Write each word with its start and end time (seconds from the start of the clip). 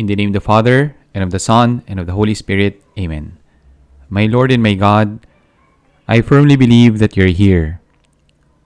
In 0.00 0.06
the 0.06 0.16
name 0.16 0.32
of 0.32 0.32
the 0.32 0.40
Father, 0.40 0.96
and 1.12 1.20
of 1.22 1.28
the 1.28 1.38
Son, 1.38 1.84
and 1.86 2.00
of 2.00 2.06
the 2.08 2.16
Holy 2.16 2.32
Spirit. 2.32 2.80
Amen. 2.96 3.36
My 4.08 4.24
Lord 4.24 4.50
and 4.50 4.62
my 4.62 4.72
God, 4.72 5.20
I 6.08 6.22
firmly 6.22 6.56
believe 6.56 7.00
that 7.00 7.18
you're 7.18 7.28
here, 7.28 7.84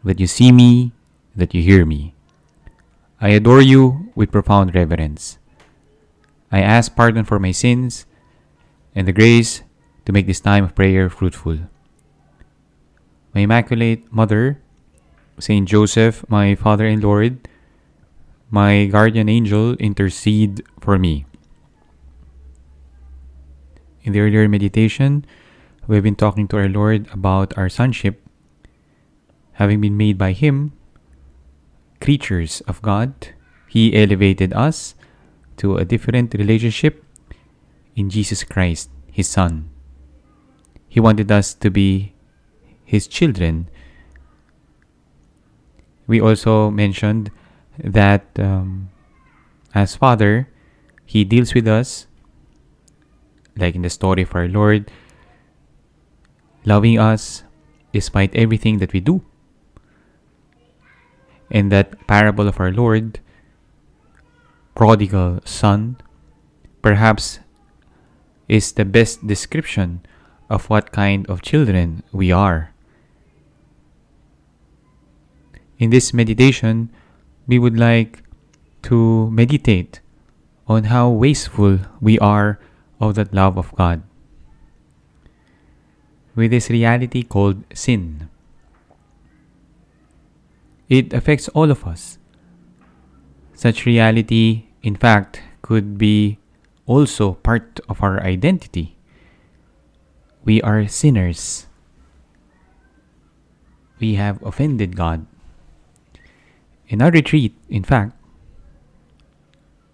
that 0.05 0.21
you 0.21 0.29
see 0.29 0.53
me, 0.53 0.93
that 1.35 1.53
you 1.53 1.61
hear 1.61 1.85
me. 1.85 2.15
I 3.21 3.31
adore 3.35 3.61
you 3.61 4.13
with 4.15 4.31
profound 4.31 4.77
reverence. 4.77 5.39
I 6.53 6.63
ask 6.63 6.95
pardon 6.95 7.25
for 7.25 7.41
my 7.41 7.51
sins 7.51 8.07
and 8.95 9.09
the 9.09 9.13
grace 9.13 9.67
to 10.07 10.13
make 10.13 10.31
this 10.31 10.39
time 10.39 10.63
of 10.63 10.77
prayer 10.77 11.11
fruitful. 11.11 11.67
My 13.35 13.41
Immaculate 13.41 14.07
Mother, 14.15 14.63
Saint 15.41 15.67
Joseph, 15.67 16.25
my 16.31 16.55
Father 16.55 16.87
and 16.87 17.03
Lord, 17.03 17.49
my 18.55 18.87
guardian 18.87 19.29
angel, 19.29 19.75
intercede 19.83 20.63
for 20.79 20.97
me. 20.97 21.27
In 24.05 24.13
the 24.13 24.21
earlier 24.21 24.49
meditation, 24.49 25.27
we've 25.89 26.05
been 26.05 26.15
talking 26.15 26.47
to 26.47 26.59
our 26.59 26.69
Lord 26.69 27.11
about 27.11 27.51
our 27.59 27.69
sonship, 27.69 28.23
having 29.59 29.81
been 29.81 29.97
made 29.97 30.17
by 30.17 30.31
Him, 30.31 30.71
creatures 32.01 32.63
of 32.71 32.81
God. 32.81 33.35
He 33.67 33.91
elevated 33.91 34.53
us 34.53 34.95
to 35.57 35.75
a 35.75 35.85
different 35.85 36.33
relationship 36.35 37.03
in 37.97 38.09
Jesus 38.09 38.45
Christ, 38.45 38.89
His 39.11 39.27
Son. 39.27 39.69
He 40.87 41.01
wanted 41.01 41.27
us 41.33 41.55
to 41.55 41.71
be 41.75 42.15
His 42.85 43.09
children. 43.09 43.67
We 46.07 46.21
also 46.21 46.71
mentioned 46.71 47.33
that 47.79 48.27
um, 48.39 48.91
as 49.75 49.97
Father, 49.97 50.49
He 51.05 51.25
deals 51.25 51.55
with 51.55 51.67
us, 51.67 52.07
like 53.57 53.75
in 53.75 53.83
the 53.83 53.91
story 53.91 54.23
of 54.23 54.35
our 54.35 54.49
Lord, 54.49 54.91
loving 56.65 56.99
us 56.99 57.45
despite 57.93 58.35
everything 58.35 58.79
that 58.79 58.93
we 58.93 59.01
do. 59.01 59.23
In 61.51 61.69
that 61.69 62.07
parable 62.07 62.49
of 62.49 62.59
our 62.59 62.73
Lord, 62.73 63.21
prodigal 64.75 65.41
son, 65.45 65.97
perhaps 66.83 67.39
is 68.49 68.73
the 68.73 68.85
best 68.85 69.27
description 69.27 70.05
of 70.51 70.69
what 70.69 70.93
kind 70.93 71.27
of 71.29 71.43
children 71.43 72.03
we 72.13 72.33
are. 72.33 72.73
In 75.79 75.91
this 75.91 76.13
meditation, 76.13 76.91
we 77.47 77.59
would 77.59 77.79
like 77.79 78.23
to 78.83 79.31
meditate 79.31 80.01
on 80.67 80.85
how 80.85 81.09
wasteful 81.09 81.79
we 82.01 82.19
are 82.19 82.59
of 83.01 83.15
that 83.17 83.35
love 83.35 83.59
of 83.59 83.75
God. 83.77 84.03
With 86.35 86.51
this 86.51 86.71
reality 86.71 87.23
called 87.23 87.65
sin, 87.73 88.29
it 90.89 91.13
affects 91.13 91.49
all 91.49 91.71
of 91.71 91.87
us. 91.87 92.19
Such 93.55 93.87
reality, 93.87 94.67
in 94.83 94.97
fact, 94.97 95.41
could 95.63 95.97
be 95.97 96.39
also 96.87 97.35
part 97.35 97.81
of 97.89 98.03
our 98.03 98.21
identity. 98.23 98.97
We 100.45 100.61
are 100.61 100.87
sinners. 100.89 101.67
We 104.01 104.17
have 104.17 104.43
offended 104.43 104.97
God. 104.97 105.27
In 106.95 107.03
our 107.03 107.11
retreat, 107.11 107.53
in 107.69 107.83
fact, 107.83 108.13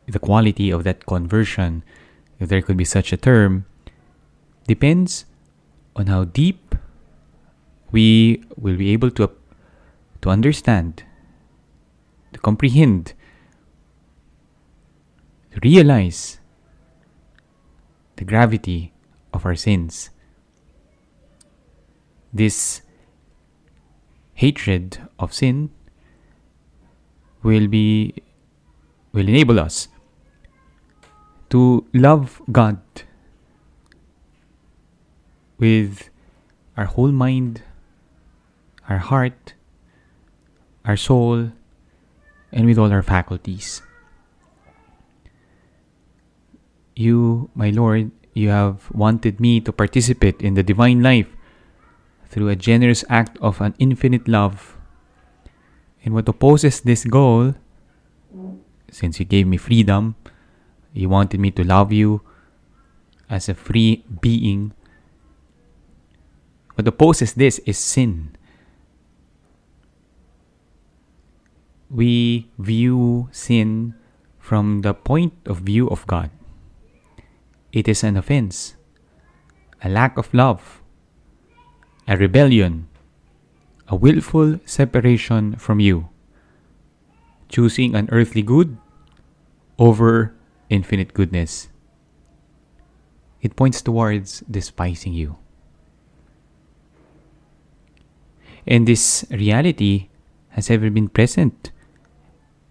the 0.07 0.19
quality 0.19 0.71
of 0.71 0.85
that 0.85 1.07
conversion, 1.07 1.83
if 2.39 2.51
there 2.51 2.61
could 2.61 2.77
be 2.77 2.85
such 2.85 3.11
a 3.11 3.17
term, 3.17 3.65
depends 4.67 5.25
on 5.97 6.09
how 6.09 6.25
deep 6.25 6.75
we 7.91 8.45
will 8.55 8.77
be 8.77 8.91
able 8.91 9.11
to, 9.13 9.31
to 10.21 10.29
understand, 10.29 11.05
to 12.35 12.39
comprehend, 12.39 13.15
to 15.53 15.61
realize 15.63 16.39
the 18.17 18.25
gravity 18.25 18.93
of 19.33 19.47
our 19.47 19.57
sins. 19.57 20.11
This 22.31 22.83
hatred 24.35 24.99
of 25.19 25.33
sin 25.33 25.71
will 27.43 27.67
be 27.69 28.15
will 29.13 29.29
enable 29.29 29.59
us 29.59 29.89
to 31.51 31.85
love 31.93 32.41
God 32.53 32.79
with 35.59 36.09
our 36.77 36.87
whole 36.87 37.13
mind, 37.13 37.63
our 38.89 38.99
heart, 38.99 39.55
our 40.85 40.97
soul, 40.97 41.53
and 42.53 42.67
with 42.67 42.79
all 42.79 42.93
our 42.93 43.03
faculties. 43.03 43.83
You, 46.97 47.51
my 47.55 47.71
Lord, 47.71 48.11
you 48.35 48.49
have 48.51 48.91
wanted 48.93 49.41
me 49.41 49.61
to 49.61 49.73
participate 49.73 50.41
in 50.41 50.55
the 50.55 50.63
divine 50.63 51.03
life 51.03 51.29
through 52.29 52.49
a 52.49 52.57
generous 52.57 53.05
act 53.09 53.37
of 53.43 53.61
an 53.61 53.75
infinite 53.79 54.29
love. 54.29 54.77
And 56.05 56.15
what 56.15 56.29
opposes 56.29 56.81
this 56.81 57.05
goal, 57.05 57.55
since 58.91 59.19
you 59.19 59.25
gave 59.25 59.47
me 59.47 59.57
freedom, 59.57 60.17
you 60.93 61.09
wanted 61.09 61.41
me 61.41 61.51
to 61.53 61.65
love 61.65 61.93
you 61.93 62.23
as 63.29 63.49
a 63.49 63.55
free 63.55 64.05
being. 64.21 64.73
What 66.75 66.89
opposes 66.89 67.35
this 67.35 67.59
is 67.67 67.79
sin. 67.79 68.37
We 71.91 72.49
view 72.59 73.29
sin 73.31 73.95
from 74.39 74.83
the 74.83 74.95
point 74.95 75.35
of 75.47 75.59
view 75.59 75.87
of 75.89 76.07
God. 76.07 76.31
It 77.73 77.87
is 77.87 78.03
an 78.03 78.17
offense, 78.17 78.75
a 79.83 79.89
lack 79.89 80.19
of 80.19 80.35
love, 80.35 80.83
a 82.09 82.17
rebellion, 82.17 82.90
a 83.91 83.97
willful 83.97 84.61
separation 84.65 85.57
from 85.57 85.81
you, 85.81 86.09
choosing 87.49 87.97
an 87.97 88.09
earthly 88.13 88.41
good 88.41 88.79
over 89.79 90.33
infinite 90.69 91.13
goodness. 91.13 91.69
It 93.43 93.57
points 93.57 93.83
towards 93.83 94.41
despising 94.49 95.13
you. 95.13 95.39
And 98.65 98.87
this 98.87 99.27
reality 99.29 100.09
has 100.51 100.71
ever 100.71 100.89
been 100.89 101.09
present 101.09 101.73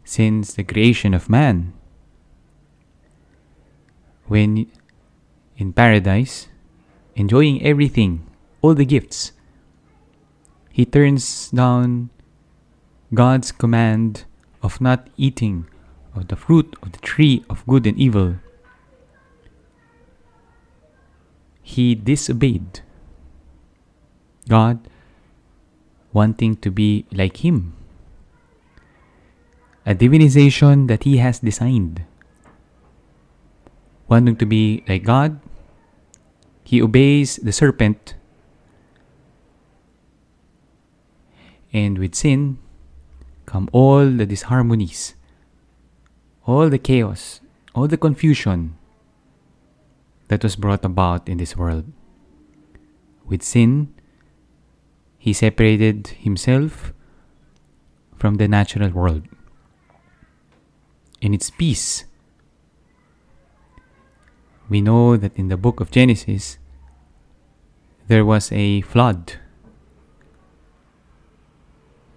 since 0.05 0.53
the 0.53 0.63
creation 0.63 1.13
of 1.13 1.29
man. 1.29 1.73
When 4.27 4.71
in 5.57 5.73
paradise, 5.73 6.47
enjoying 7.15 7.61
everything, 7.61 8.25
all 8.61 8.73
the 8.73 8.85
gifts, 8.85 9.33
he 10.79 10.85
turns 10.85 11.51
down 11.51 12.09
God's 13.13 13.51
command 13.51 14.23
of 14.63 14.79
not 14.79 15.09
eating 15.17 15.67
of 16.15 16.31
the 16.31 16.37
fruit 16.37 16.73
of 16.81 16.93
the 16.93 17.03
tree 17.03 17.43
of 17.49 17.67
good 17.67 17.85
and 17.85 17.99
evil. 17.99 18.39
He 21.61 21.95
disobeyed 21.95 22.79
God, 24.47 24.79
wanting 26.13 26.55
to 26.63 26.71
be 26.71 27.03
like 27.11 27.43
Him. 27.43 27.75
A 29.85 29.93
divinization 29.93 30.87
that 30.87 31.03
He 31.03 31.17
has 31.17 31.39
designed. 31.39 32.05
Wanting 34.07 34.37
to 34.37 34.45
be 34.45 34.85
like 34.87 35.03
God, 35.03 35.41
He 36.63 36.81
obeys 36.81 37.35
the 37.35 37.51
serpent. 37.51 38.15
And 41.71 41.97
with 41.97 42.15
sin 42.15 42.57
come 43.45 43.69
all 43.71 44.05
the 44.05 44.25
disharmonies 44.25 45.13
all 46.49 46.67
the 46.67 46.79
chaos, 46.79 47.41
all 47.75 47.87
the 47.87 47.97
confusion 47.97 48.75
that 50.29 50.43
was 50.43 50.55
brought 50.55 50.83
about 50.83 51.29
in 51.29 51.37
this 51.37 51.55
world. 51.55 51.85
With 53.23 53.43
sin, 53.43 53.93
he 55.19 55.31
separated 55.31 56.07
himself 56.25 56.91
from 58.17 58.35
the 58.35 58.47
natural 58.47 58.89
world. 58.89 59.27
In 61.21 61.35
its 61.35 61.51
peace, 61.51 62.05
we 64.69 64.81
know 64.81 65.17
that 65.17 65.37
in 65.37 65.49
the 65.49 65.57
book 65.57 65.79
of 65.79 65.91
Genesis, 65.91 66.57
there 68.07 68.25
was 68.25 68.51
a 68.51 68.81
flood 68.81 69.33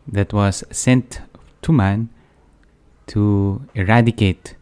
that 0.07 0.33
was 0.33 0.65
sent 0.71 1.21
to 1.63 1.73
man 1.73 2.09
to 3.07 3.67
eradicate 3.75 4.57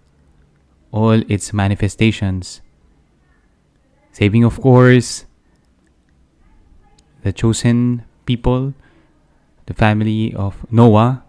all 0.92 1.22
its 1.30 1.52
manifestations. 1.52 2.60
Saving, 4.12 4.44
of 4.44 4.60
course, 4.60 5.24
the 7.22 7.32
chosen 7.32 8.04
people, 8.26 8.74
the 9.66 9.74
family 9.74 10.34
of 10.34 10.66
Noah, 10.70 11.22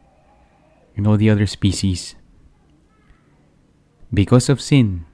and 0.96 1.08
all 1.08 1.18
the 1.18 1.30
other 1.30 1.46
species. 1.46 2.16
Because 4.14 4.50
of 4.50 4.60
sin, 4.60 5.06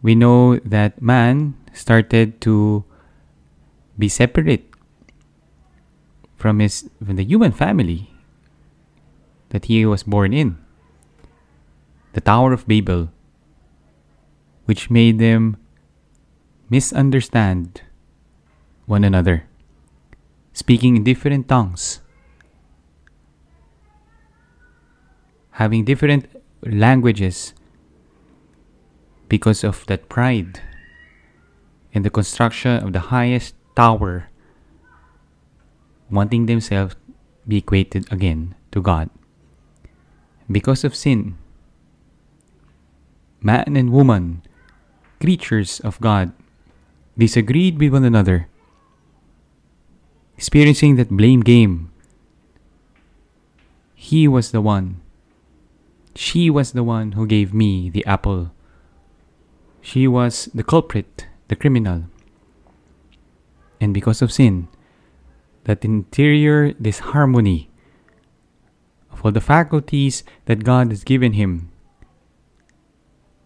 we 0.00 0.14
know 0.14 0.58
that 0.60 1.02
man 1.02 1.54
started 1.72 2.40
to 2.42 2.84
be 3.98 4.08
separate 4.08 4.75
from 6.46 6.62
his 6.62 6.88
from 7.02 7.16
the 7.16 7.26
human 7.26 7.50
family 7.50 8.06
that 9.50 9.64
he 9.64 9.82
was 9.84 10.06
born 10.06 10.30
in. 10.32 10.54
The 12.12 12.20
Tower 12.20 12.52
of 12.52 12.68
Babel, 12.70 13.10
which 14.66 14.88
made 14.88 15.18
them 15.18 15.56
misunderstand 16.70 17.82
one 18.86 19.02
another, 19.02 19.50
speaking 20.52 20.94
in 20.94 21.02
different 21.02 21.48
tongues, 21.48 21.98
having 25.58 25.82
different 25.82 26.30
languages 26.62 27.54
because 29.26 29.64
of 29.64 29.82
that 29.90 30.08
pride 30.08 30.62
and 31.92 32.04
the 32.04 32.14
construction 32.14 32.78
of 32.86 32.92
the 32.92 33.10
highest 33.10 33.56
tower, 33.74 34.30
wanting 36.10 36.46
themselves 36.46 36.96
be 37.46 37.58
equated 37.58 38.10
again 38.12 38.54
to 38.72 38.82
God. 38.82 39.10
Because 40.50 40.84
of 40.84 40.94
sin, 40.94 41.38
man 43.40 43.76
and 43.76 43.92
woman, 43.92 44.42
creatures 45.20 45.80
of 45.80 46.00
God, 46.00 46.32
disagreed 47.18 47.78
with 47.78 47.92
one 47.92 48.04
another, 48.04 48.48
experiencing 50.36 50.96
that 50.96 51.10
blame 51.10 51.40
game. 51.40 51.90
He 53.94 54.28
was 54.28 54.52
the 54.52 54.60
one. 54.60 55.00
She 56.14 56.48
was 56.50 56.72
the 56.72 56.84
one 56.84 57.12
who 57.12 57.26
gave 57.26 57.52
me 57.52 57.90
the 57.90 58.04
apple. 58.06 58.52
She 59.80 60.06
was 60.06 60.48
the 60.54 60.64
culprit, 60.64 61.26
the 61.48 61.56
criminal. 61.56 62.04
And 63.80 63.92
because 63.92 64.22
of 64.22 64.32
sin, 64.32 64.68
that 65.66 65.84
interior 65.84 66.72
disharmony 66.74 67.68
of 69.10 69.24
all 69.24 69.32
the 69.32 69.40
faculties 69.40 70.22
that 70.44 70.62
God 70.62 70.90
has 70.90 71.02
given 71.02 71.32
him, 71.32 71.72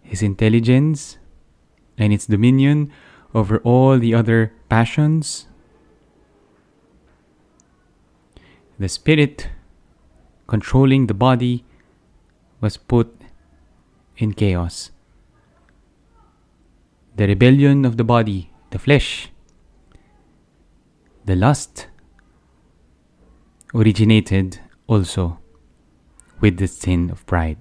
his 0.03 0.21
intelligence 0.23 1.17
and 1.97 2.13
its 2.13 2.27
dominion 2.27 2.93
over 3.35 3.59
all 3.59 3.99
the 3.99 4.15
other 4.15 4.53
passions, 4.69 5.47
the 8.79 8.89
spirit 8.89 9.49
controlling 10.47 11.07
the 11.07 11.15
body 11.15 11.65
was 12.61 12.77
put 12.77 13.17
in 14.19 14.35
chaos. 14.35 14.91
The 17.17 17.27
rebellion 17.27 17.87
of 17.87 17.97
the 17.97 18.05
body, 18.05 18.51
the 18.71 18.79
flesh, 18.79 19.31
the 21.25 21.37
lust 21.37 21.87
originated 23.75 24.61
also 24.87 25.39
with 26.41 26.59
the 26.59 26.67
sin 26.67 27.11
of 27.11 27.25
pride. 27.27 27.59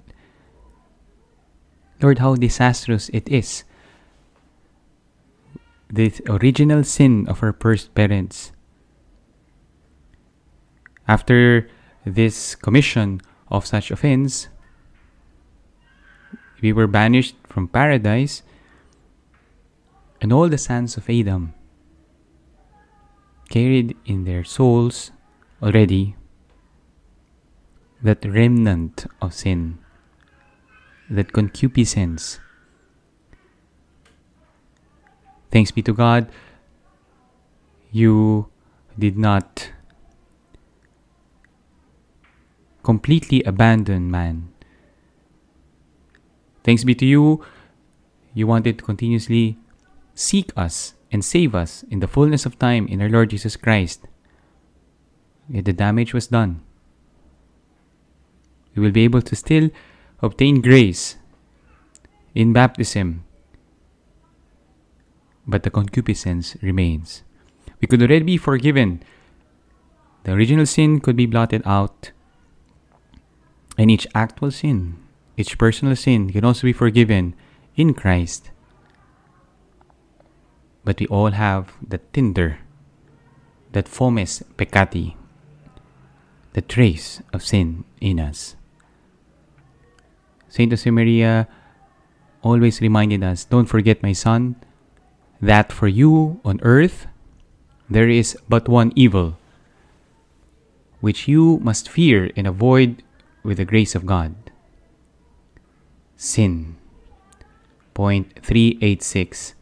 Lord, 2.00 2.18
how 2.18 2.34
disastrous 2.34 3.08
it 3.10 3.28
is. 3.28 3.64
The 5.92 6.12
original 6.28 6.84
sin 6.84 7.28
of 7.28 7.42
our 7.42 7.52
first 7.52 7.94
parents. 7.94 8.52
After 11.06 11.68
this 12.06 12.54
commission 12.54 13.20
of 13.48 13.66
such 13.66 13.90
offense, 13.90 14.48
we 16.62 16.72
were 16.72 16.86
banished 16.86 17.36
from 17.44 17.68
paradise, 17.68 18.42
and 20.20 20.32
all 20.32 20.48
the 20.48 20.58
sons 20.58 20.96
of 20.96 21.08
Adam 21.10 21.54
carried 23.48 23.96
in 24.06 24.24
their 24.24 24.44
souls 24.44 25.10
already 25.62 26.16
that 28.02 28.24
remnant 28.24 29.06
of 29.20 29.34
sin, 29.34 29.78
that 31.10 31.32
concupiscence. 31.32 32.40
Thanks 35.50 35.70
be 35.70 35.82
to 35.82 35.92
God, 35.92 36.30
you 37.90 38.48
did 38.98 39.18
not 39.18 39.72
completely 42.82 43.42
abandon 43.42 44.10
man. 44.10 44.48
Thanks 46.64 46.84
be 46.84 46.94
to 46.94 47.06
you, 47.06 47.44
you 48.32 48.46
wanted 48.46 48.78
to 48.78 48.84
continuously 48.84 49.58
seek 50.14 50.52
us 50.56 50.94
and 51.10 51.24
save 51.24 51.54
us 51.54 51.82
in 51.90 52.00
the 52.00 52.08
fullness 52.08 52.46
of 52.46 52.58
time 52.58 52.86
in 52.86 53.02
our 53.02 53.08
Lord 53.08 53.30
Jesus 53.30 53.56
Christ. 53.56 54.06
The 55.50 55.72
damage 55.72 56.14
was 56.14 56.28
done. 56.28 56.62
We 58.74 58.82
will 58.82 58.92
be 58.92 59.02
able 59.04 59.22
to 59.22 59.34
still 59.34 59.70
obtain 60.22 60.60
grace 60.60 61.16
in 62.34 62.52
baptism, 62.52 63.24
but 65.46 65.64
the 65.64 65.70
concupiscence 65.70 66.56
remains. 66.62 67.22
We 67.80 67.88
could 67.88 68.00
already 68.00 68.24
be 68.24 68.36
forgiven. 68.36 69.02
The 70.22 70.32
original 70.32 70.66
sin 70.66 71.00
could 71.00 71.16
be 71.16 71.26
blotted 71.26 71.62
out, 71.66 72.12
and 73.76 73.90
each 73.90 74.06
actual 74.14 74.52
sin, 74.52 75.02
each 75.36 75.58
personal 75.58 75.96
sin, 75.96 76.30
can 76.30 76.44
also 76.44 76.66
be 76.68 76.72
forgiven 76.72 77.34
in 77.74 77.94
Christ 77.94 78.50
but 80.84 80.98
we 80.98 81.06
all 81.06 81.30
have 81.30 81.72
the 81.86 81.98
tinder, 82.12 82.58
that 83.72 83.88
fomes 83.88 84.42
peccati, 84.56 85.14
the 86.52 86.60
trace 86.60 87.22
of 87.32 87.44
sin 87.44 87.84
in 88.00 88.18
us. 88.18 88.56
Saint 90.48 90.72
Josemaria 90.72 91.46
always 92.42 92.80
reminded 92.80 93.22
us, 93.22 93.44
don't 93.44 93.66
forget, 93.66 94.02
my 94.02 94.12
son, 94.12 94.56
that 95.40 95.72
for 95.72 95.86
you 95.86 96.40
on 96.44 96.60
earth 96.62 97.06
there 97.88 98.08
is 98.08 98.36
but 98.48 98.68
one 98.68 98.92
evil, 98.96 99.38
which 101.00 101.28
you 101.28 101.58
must 101.62 101.88
fear 101.88 102.30
and 102.36 102.46
avoid 102.46 103.02
with 103.42 103.58
the 103.58 103.64
grace 103.64 103.94
of 103.94 104.06
God. 104.06 104.34
Sin. 106.16 106.76
Point 107.94 108.38
386 108.42 109.54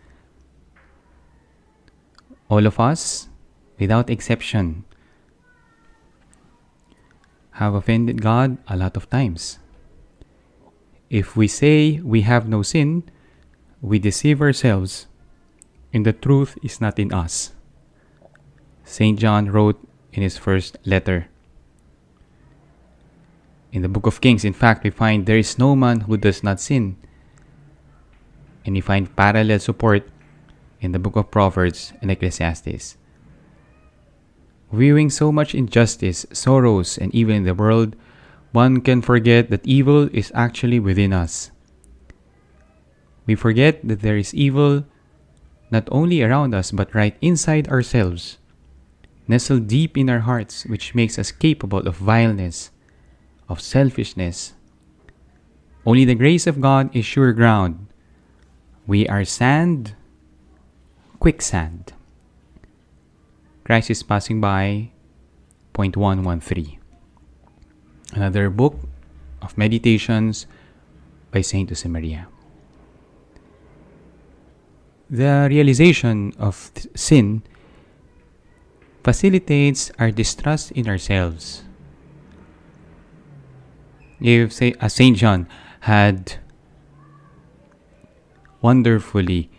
all 2.48 2.66
of 2.66 2.80
us, 2.80 3.28
without 3.78 4.08
exception, 4.08 4.84
have 7.58 7.74
offended 7.74 8.22
God 8.22 8.56
a 8.68 8.76
lot 8.76 8.96
of 8.96 9.10
times. 9.10 9.58
If 11.10 11.36
we 11.36 11.48
say 11.48 11.98
we 11.98 12.22
have 12.22 12.48
no 12.48 12.62
sin, 12.62 13.02
we 13.82 13.98
deceive 13.98 14.40
ourselves, 14.40 15.06
and 15.92 16.06
the 16.06 16.12
truth 16.12 16.56
is 16.62 16.80
not 16.80 16.98
in 16.98 17.12
us. 17.12 17.50
St. 18.84 19.18
John 19.18 19.50
wrote 19.50 19.82
in 20.12 20.22
his 20.22 20.38
first 20.38 20.78
letter. 20.86 21.26
In 23.72 23.82
the 23.82 23.88
book 23.88 24.06
of 24.06 24.20
Kings, 24.20 24.44
in 24.44 24.54
fact, 24.54 24.84
we 24.84 24.90
find 24.90 25.26
there 25.26 25.36
is 25.36 25.58
no 25.58 25.74
man 25.74 26.06
who 26.06 26.16
does 26.16 26.44
not 26.44 26.60
sin. 26.60 26.96
And 28.64 28.74
we 28.74 28.80
find 28.80 29.14
parallel 29.14 29.58
support 29.58 30.08
in 30.80 30.92
the 30.92 30.98
book 30.98 31.16
of 31.16 31.30
Proverbs 31.30 31.92
and 32.00 32.10
Ecclesiastes. 32.10 32.96
Viewing 34.72 35.08
so 35.08 35.32
much 35.32 35.54
injustice, 35.54 36.26
sorrows, 36.32 36.98
and 36.98 37.14
evil 37.14 37.34
in 37.34 37.44
the 37.44 37.54
world, 37.54 37.96
one 38.52 38.80
can 38.80 39.00
forget 39.00 39.50
that 39.50 39.66
evil 39.66 40.08
is 40.12 40.32
actually 40.34 40.80
within 40.80 41.12
us. 41.12 41.50
We 43.26 43.34
forget 43.34 43.86
that 43.86 44.00
there 44.00 44.16
is 44.16 44.34
evil 44.34 44.84
not 45.70 45.88
only 45.92 46.22
around 46.22 46.54
us 46.54 46.72
but 46.72 46.94
right 46.94 47.16
inside 47.20 47.68
ourselves, 47.68 48.38
nestled 49.26 49.68
deep 49.68 49.96
in 49.96 50.08
our 50.08 50.20
hearts, 50.20 50.64
which 50.64 50.94
makes 50.94 51.18
us 51.18 51.30
capable 51.30 51.86
of 51.86 51.96
vileness, 51.96 52.70
of 53.48 53.60
selfishness. 53.60 54.54
Only 55.84 56.04
the 56.04 56.14
grace 56.14 56.46
of 56.46 56.60
God 56.60 56.94
is 56.96 57.04
sure 57.04 57.32
ground. 57.32 57.86
We 58.86 59.06
are 59.08 59.24
sand 59.24 59.94
quicksand. 61.20 61.92
Christ 63.68 63.90
is 63.90 64.02
passing 64.02 64.40
by. 64.40 64.88
Point 65.74 65.94
113. 65.94 66.80
Another 68.14 68.48
book 68.48 68.80
of 69.44 69.58
meditations 69.58 70.46
by 71.30 71.42
Saint 71.42 71.68
Josemaria. 71.68 72.26
the 75.10 75.48
realization 75.48 76.32
of 76.38 76.70
th- 76.74 76.88
sin 76.94 77.42
facilitates 79.04 79.90
our 79.98 80.10
distrust 80.10 80.72
in 80.72 80.88
ourselves. 80.88 81.64
If 84.20 84.52
say 84.52 84.74
as 84.80 84.94
Saint 84.94 85.16
John 85.16 85.48
had 85.80 86.36
wonderfully 88.60 89.50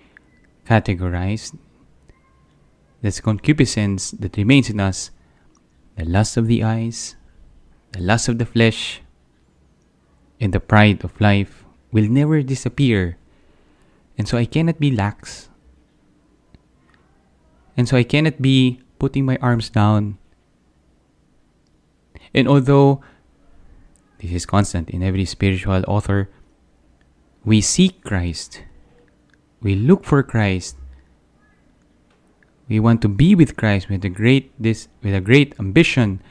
categorized 0.68 1.58
this 3.02 3.20
concupiscence 3.20 4.12
that 4.12 4.38
remains 4.38 4.70
in 4.70 4.80
us, 4.80 5.12
the 5.96 6.06
lust 6.06 6.38
of 6.38 6.48
the 6.48 6.64
eyes, 6.64 7.16
the 7.92 8.02
lust 8.02 8.28
of 8.28 8.38
the 8.38 8.46
flesh, 8.46 9.02
and 10.40 10.54
the 10.54 10.60
pride 10.60 11.04
of 11.04 11.20
life 11.20 11.64
will 11.92 12.08
never 12.08 12.42
disappear. 12.42 13.18
And 14.18 14.28
so 14.28 14.38
I 14.38 14.46
cannot 14.46 14.80
be 14.80 14.92
lax. 14.92 15.50
And 17.76 17.88
so 17.88 17.96
I 17.96 18.04
cannot 18.04 18.42
be 18.42 18.82
putting 19.00 19.26
my 19.26 19.38
arms 19.42 19.70
down. 19.70 20.18
And 22.34 22.48
although 22.48 23.02
this 24.20 24.32
is 24.32 24.46
constant 24.46 24.90
in 24.90 25.02
every 25.02 25.24
spiritual 25.26 25.84
author, 25.88 26.30
we 27.46 27.62
seek 27.62 28.04
Christ. 28.04 28.64
We 29.62 29.76
look 29.76 30.04
for 30.04 30.22
Christ. 30.24 30.76
We 32.70 32.80
want 32.80 33.02
to 33.02 33.10
be 33.10 33.34
with 33.34 33.58
Christ 33.58 33.90
with 33.90 34.06
a 34.06 34.10
great 34.10 34.54
this 34.62 34.88
with 35.02 35.16
a 35.16 35.20
great 35.20 35.60
ambition. 35.60 36.22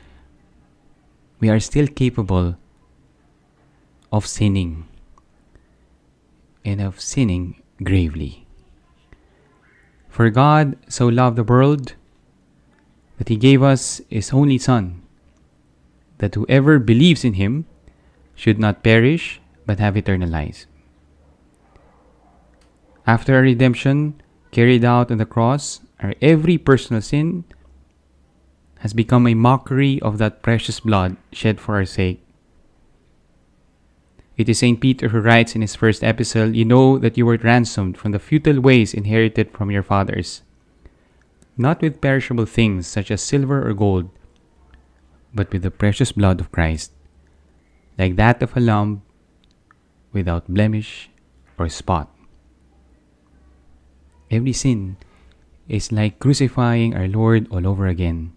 We 1.41 1.51
are 1.51 1.59
still 1.59 1.89
capable 1.89 2.57
of 4.13 4.27
sinning 4.27 4.87
and 6.65 6.81
of 6.81 7.01
sinning 7.01 7.61
gravely. 7.83 8.47
For 10.09 10.31
God 10.31 10.77
so 10.89 11.09
loved 11.09 11.37
the 11.37 11.45
world 11.45 11.95
that 13.19 13.29
he 13.29 13.37
gave 13.37 13.63
us 13.63 14.01
his 14.09 14.33
only 14.33 14.59
Son, 14.59 15.03
that 16.19 16.35
whoever 16.35 16.79
believes 16.79 17.25
in 17.25 17.35
him 17.35 17.67
should 18.35 18.59
not 18.59 18.83
perish 18.83 19.41
but 19.67 19.79
have 19.81 19.97
eternal 19.97 20.29
life. 20.29 20.67
After 23.07 23.35
our 23.35 23.43
redemption 23.43 24.21
carried 24.51 24.85
out 24.85 25.11
on 25.11 25.19
the 25.19 25.27
cross, 25.27 25.81
our 26.01 26.15
every 26.23 26.59
personal 26.59 27.03
sin 27.03 27.45
has 28.81 28.95
become 28.95 29.27
a 29.27 29.35
mockery 29.35 30.01
of 30.01 30.19
that 30.19 30.43
precious 30.43 30.81
blood 30.81 31.17
shed 31.33 31.61
for 31.61 31.75
our 31.75 31.85
sake. 31.85 32.23
It 34.37 34.49
is 34.49 34.61
St. 34.61 34.81
Peter 34.81 35.09
who 35.09 35.19
writes 35.19 35.57
in 35.57 35.63
his 35.63 35.75
first 35.75 36.05
epistle, 36.05 36.55
You 36.55 36.65
know 36.65 36.97
that 36.99 37.19
you 37.19 37.27
were 37.27 37.37
ransomed 37.43 37.99
from 37.99 38.13
the 38.13 38.21
futile 38.21 38.61
ways 38.61 38.95
inherited 38.95 39.51
from 39.51 39.71
your 39.73 39.83
fathers, 39.83 40.43
not 41.57 41.83
with 41.83 42.01
perishable 42.01 42.47
things 42.47 42.87
such 42.87 43.11
as 43.11 43.21
silver 43.21 43.69
or 43.69 43.75
gold, 43.75 44.09
but 45.35 45.53
with 45.53 45.63
the 45.63 45.73
precious 45.73 46.13
blood 46.13 46.39
of 46.39 46.53
Christ, 46.53 46.93
like 47.99 48.15
that 48.15 48.41
of 48.41 48.57
a 48.57 48.61
lamb 48.61 49.03
without 50.13 50.47
blemish 50.47 51.11
or 51.59 51.69
spot. 51.69 52.09
Every 54.31 54.53
sin 54.53 54.99
is 55.69 55.93
like 55.93 56.19
crucifying 56.19 56.95
our 56.95 57.09
Lord 57.09 57.47
all 57.51 57.67
over 57.67 57.87
again. 57.87 58.33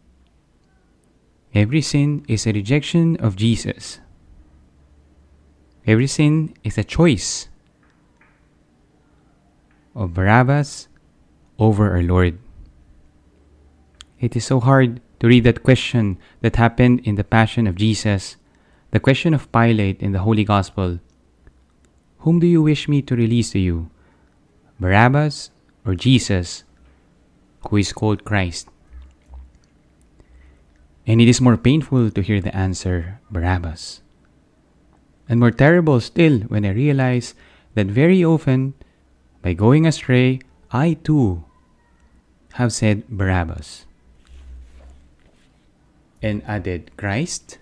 Every 1.53 1.81
sin 1.81 2.23
is 2.27 2.45
a 2.45 2.53
rejection 2.53 3.17
of 3.17 3.35
Jesus 3.35 3.99
Every 5.85 6.05
sin 6.05 6.53
is 6.63 6.77
a 6.77 6.83
choice 6.83 7.49
of 9.95 10.13
Barabbas 10.13 10.87
over 11.57 11.89
our 11.89 12.03
Lord. 12.03 12.37
It 14.19 14.35
is 14.35 14.45
so 14.45 14.59
hard 14.59 15.01
to 15.19 15.27
read 15.27 15.43
that 15.45 15.63
question 15.63 16.19
that 16.41 16.57
happened 16.57 17.01
in 17.03 17.15
the 17.15 17.23
Passion 17.23 17.65
of 17.65 17.75
Jesus, 17.75 18.37
the 18.91 18.99
question 18.99 19.33
of 19.33 19.51
Pilate 19.51 20.03
in 20.03 20.11
the 20.11 20.19
Holy 20.21 20.43
Gospel. 20.43 20.99
Whom 22.19 22.39
do 22.39 22.45
you 22.45 22.61
wish 22.61 22.87
me 22.87 23.01
to 23.01 23.15
release 23.15 23.49
to 23.51 23.59
you, 23.59 23.89
Barabbas 24.79 25.49
or 25.83 25.95
Jesus, 25.95 26.63
who 27.69 27.77
is 27.77 27.93
called 27.93 28.23
Christ? 28.23 28.67
And 31.05 31.19
it 31.19 31.27
is 31.27 31.41
more 31.41 31.57
painful 31.57 32.11
to 32.11 32.21
hear 32.21 32.41
the 32.41 32.55
answer, 32.55 33.19
Barabbas. 33.29 34.01
And 35.27 35.39
more 35.39 35.51
terrible 35.51 35.99
still 35.99 36.41
when 36.41 36.65
I 36.65 36.71
realize 36.71 37.33
that 37.73 37.87
very 37.87 38.23
often, 38.23 38.73
by 39.41 39.53
going 39.53 39.87
astray, 39.87 40.39
I 40.71 40.97
too 41.03 41.43
have 42.53 42.73
said 42.73 43.07
Barabbas 43.07 43.85
and 46.21 46.43
added 46.45 46.91
Christ, 46.97 47.57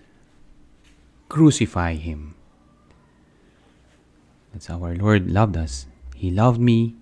crucify 1.28 1.94
him. 1.94 2.34
That's 4.52 4.66
how 4.66 4.82
our 4.82 4.94
Lord 4.94 5.30
loved 5.30 5.56
us. 5.56 5.86
He 6.14 6.30
loved 6.30 6.60
me 6.60 6.94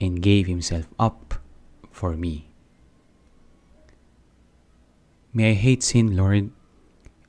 and 0.00 0.22
gave 0.22 0.46
himself 0.46 0.88
up 0.98 1.34
for 1.98 2.14
me. 2.14 2.46
May 5.34 5.50
I 5.50 5.54
hate 5.54 5.82
sin, 5.82 6.14
Lord, 6.14 6.54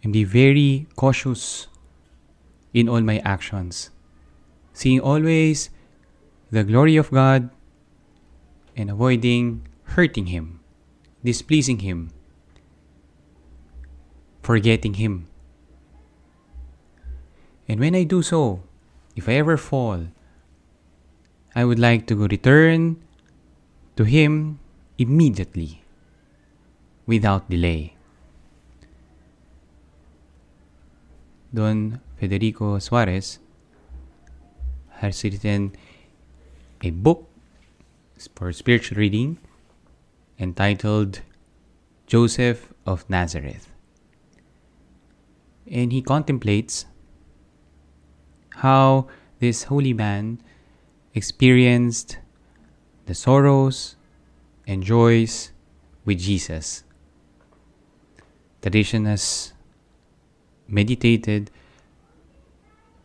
and 0.03 0.13
be 0.13 0.23
very 0.23 0.85
cautious 0.95 1.65
in 2.71 2.87
all 2.87 3.01
my 3.01 3.17
actions, 3.25 3.89
seeing 4.71 5.01
always 5.01 5.73
the 6.53 6.63
glory 6.63 7.01
of 7.01 7.09
God 7.09 7.49
and 8.77 8.93
avoiding 8.93 9.65
hurting 9.97 10.27
Him, 10.27 10.61
displeasing 11.25 11.79
Him, 11.79 12.13
forgetting 14.45 15.01
Him. 15.01 15.25
And 17.67 17.79
when 17.79 17.95
I 17.95 18.03
do 18.05 18.21
so, 18.21 18.61
if 19.15 19.27
I 19.27 19.33
ever 19.33 19.57
fall, 19.57 20.13
I 21.55 21.65
would 21.65 21.79
like 21.79 22.05
to 22.07 22.15
return 22.15 23.01
to 23.99 24.05
Him 24.05 24.59
immediately, 24.97 25.83
without 27.05 27.49
delay. 27.49 27.97
Don 31.53 31.99
Federico 32.15 32.79
Suarez 32.79 33.39
has 35.03 35.21
written 35.21 35.75
a 36.81 36.91
book 36.91 37.27
for 38.37 38.53
spiritual 38.53 38.99
reading 38.99 39.37
entitled 40.39 41.19
Joseph 42.07 42.71
of 42.85 43.03
Nazareth. 43.09 43.67
And 45.69 45.91
he 45.91 46.01
contemplates 46.01 46.85
how 48.63 49.07
this 49.39 49.63
holy 49.63 49.91
man 49.91 50.41
experienced 51.13 52.17
the 53.09 53.15
sorrows 53.15 53.95
and 54.67 54.83
joys 54.83 55.51
with 56.05 56.19
Jesus. 56.19 56.83
Tradition 58.61 59.05
has 59.05 59.51
meditated 60.67 61.49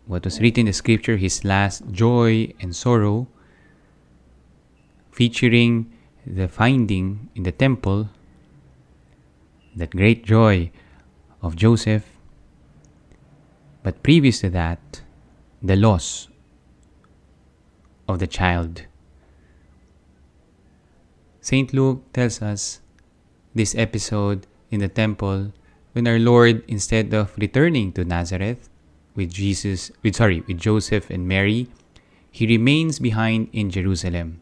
what 0.04 0.26
was 0.26 0.42
written 0.42 0.60
in 0.60 0.66
the 0.66 0.72
scripture, 0.74 1.16
his 1.16 1.42
last 1.42 1.90
joy 1.90 2.52
and 2.60 2.76
sorrow, 2.76 3.28
featuring 5.10 5.90
the 6.26 6.48
finding 6.48 7.30
in 7.34 7.44
the 7.44 7.52
temple, 7.52 8.10
that 9.74 9.88
great 9.88 10.22
joy 10.22 10.70
of 11.40 11.56
Joseph. 11.56 12.04
But 13.82 14.02
previous 14.02 14.40
to 14.40 14.50
that, 14.50 15.00
the 15.62 15.76
loss 15.76 16.28
of 18.06 18.18
the 18.18 18.26
child. 18.26 18.84
St. 21.44 21.74
Luke 21.74 22.00
tells 22.16 22.40
us 22.40 22.80
this 23.54 23.76
episode 23.76 24.46
in 24.70 24.80
the 24.80 24.88
temple 24.88 25.52
when 25.92 26.08
our 26.08 26.18
Lord, 26.18 26.64
instead 26.66 27.12
of 27.12 27.36
returning 27.36 27.92
to 27.92 28.04
Nazareth, 28.04 28.70
with 29.14 29.30
Jesus, 29.30 29.92
with 30.02 30.16
sorry, 30.16 30.40
with 30.48 30.56
Joseph 30.56 31.10
and 31.10 31.28
Mary, 31.28 31.68
he 32.30 32.46
remains 32.46 32.98
behind 32.98 33.50
in 33.52 33.68
Jerusalem. 33.68 34.40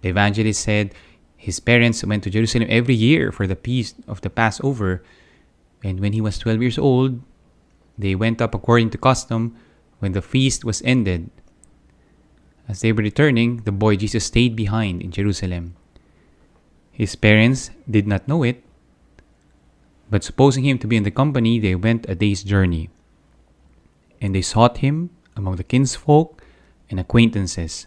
The 0.00 0.08
evangelist 0.08 0.64
said 0.64 0.94
his 1.36 1.60
parents 1.60 2.02
went 2.02 2.24
to 2.24 2.30
Jerusalem 2.30 2.68
every 2.70 2.94
year 2.94 3.30
for 3.30 3.46
the 3.46 3.60
feast 3.60 3.96
of 4.08 4.22
the 4.22 4.30
Passover, 4.30 5.04
and 5.84 6.00
when 6.00 6.14
he 6.14 6.22
was 6.22 6.38
12 6.38 6.62
years 6.62 6.78
old, 6.78 7.20
they 7.98 8.14
went 8.14 8.40
up 8.40 8.54
according 8.54 8.88
to 8.96 8.96
custom 8.96 9.54
when 9.98 10.12
the 10.12 10.22
feast 10.22 10.64
was 10.64 10.80
ended. 10.80 11.28
As 12.68 12.80
they 12.80 12.92
were 12.92 13.02
returning, 13.02 13.58
the 13.64 13.72
boy 13.72 13.96
Jesus 13.96 14.26
stayed 14.26 14.54
behind 14.54 15.02
in 15.02 15.10
Jerusalem. 15.10 15.74
His 16.92 17.16
parents 17.16 17.70
did 17.90 18.06
not 18.06 18.28
know 18.28 18.42
it, 18.42 18.62
but 20.10 20.22
supposing 20.22 20.64
him 20.64 20.78
to 20.78 20.86
be 20.86 20.96
in 20.96 21.04
the 21.04 21.10
company, 21.10 21.58
they 21.58 21.74
went 21.74 22.08
a 22.08 22.14
day's 22.14 22.42
journey. 22.42 22.90
And 24.20 24.34
they 24.34 24.42
sought 24.42 24.78
him 24.78 25.10
among 25.34 25.56
the 25.56 25.64
kinsfolk 25.64 26.42
and 26.90 27.00
acquaintances, 27.00 27.86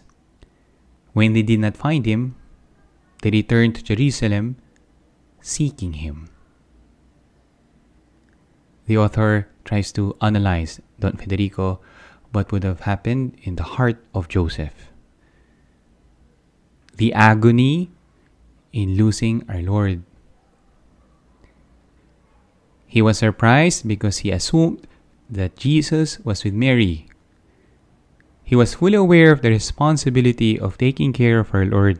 When 1.12 1.32
they 1.32 1.42
did 1.42 1.60
not 1.60 1.76
find 1.76 2.04
him, 2.04 2.34
they 3.22 3.30
returned 3.30 3.76
to 3.76 3.82
Jerusalem 3.82 4.56
seeking 5.40 5.94
him. 5.94 6.28
The 8.86 8.98
author 8.98 9.48
tries 9.64 9.92
to 9.92 10.16
analyze 10.20 10.80
Don 10.98 11.16
Federico 11.16 11.80
what 12.32 12.52
would 12.52 12.64
have 12.64 12.80
happened 12.80 13.36
in 13.42 13.56
the 13.56 13.76
heart 13.76 14.02
of 14.14 14.28
Joseph. 14.28 14.92
The 16.96 17.12
agony 17.12 17.90
in 18.72 18.96
losing 18.96 19.44
our 19.48 19.62
Lord. 19.62 20.02
He 22.86 23.02
was 23.02 23.18
surprised 23.18 23.86
because 23.86 24.18
he 24.18 24.30
assumed 24.30 24.86
that 25.28 25.56
Jesus 25.56 26.18
was 26.20 26.44
with 26.44 26.54
Mary. 26.54 27.06
He 28.44 28.56
was 28.56 28.74
fully 28.74 28.94
aware 28.94 29.32
of 29.32 29.42
the 29.42 29.50
responsibility 29.50 30.58
of 30.58 30.78
taking 30.78 31.12
care 31.12 31.40
of 31.40 31.52
our 31.52 31.66
Lord. 31.66 31.98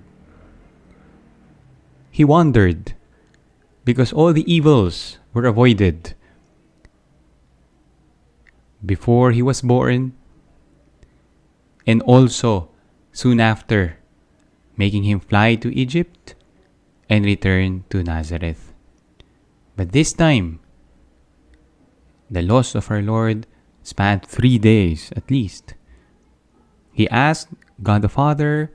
He 2.11 2.25
wondered 2.25 2.95
because 3.85 4.13
all 4.13 4.33
the 4.33 4.51
evils 4.51 5.19
were 5.35 5.45
avoided 5.45 6.16
before 8.87 9.33
he 9.33 9.43
was 9.43 9.61
born 9.61 10.15
and 11.87 12.01
also 12.03 12.71
soon 13.13 13.41
after, 13.41 13.99
making 14.77 15.03
him 15.03 15.21
fly 15.21 15.55
to 15.57 15.75
Egypt 15.75 16.35
and 17.09 17.25
return 17.25 17.85
to 17.91 18.03
Nazareth. 18.03 18.73
But 19.77 19.93
this 19.93 20.13
time, 20.13 20.61
the 22.31 22.43
loss 22.43 22.75
of 22.75 22.91
our 22.91 23.03
Lord 23.03 23.47
spanned 23.83 24.27
three 24.27 24.59
days 24.59 25.13
at 25.15 25.31
least. 25.31 25.75
He 26.93 27.09
asked 27.09 27.49
God 27.83 28.03
the 28.03 28.09
Father, 28.09 28.73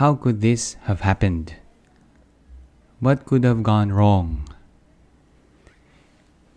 How 0.00 0.14
could 0.14 0.40
this 0.40 0.74
have 0.88 1.02
happened? 1.02 1.54
What 2.98 3.24
could 3.24 3.44
have 3.44 3.62
gone 3.62 3.92
wrong? 3.92 4.48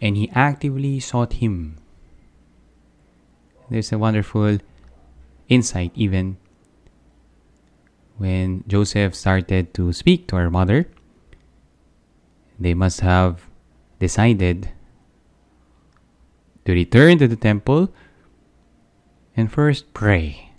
And 0.01 0.17
he 0.17 0.29
actively 0.34 1.00
sought 1.00 1.34
Him. 1.34 1.77
There's 3.70 3.91
a 3.91 3.98
wonderful 3.98 4.60
insight, 5.50 5.91
even 5.96 6.38
when 8.17 8.63
Joseph 8.67 9.15
started 9.15 9.74
to 9.74 9.93
speak 9.93 10.27
to 10.27 10.36
our 10.36 10.50
mother. 10.50 10.88
They 12.60 12.74
must 12.74 13.01
have 13.01 13.50
decided 14.00 14.70
to 16.65 16.72
return 16.72 17.17
to 17.17 17.27
the 17.27 17.36
temple 17.36 17.91
and 19.36 19.51
first 19.51 19.93
pray. 19.93 20.51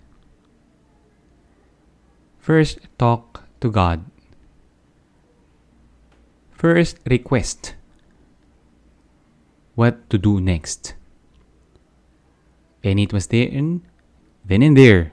First, 2.39 2.79
talk 2.99 3.43
to 3.61 3.71
God. 3.71 4.05
First, 6.51 6.99
request 7.05 7.75
what 9.75 10.09
to 10.09 10.17
do 10.17 10.39
next. 10.39 10.93
And 12.85 12.99
it 12.99 13.11
was 13.11 13.27
then, 13.27 13.81
then 14.45 14.61
and 14.61 14.77
there, 14.77 15.11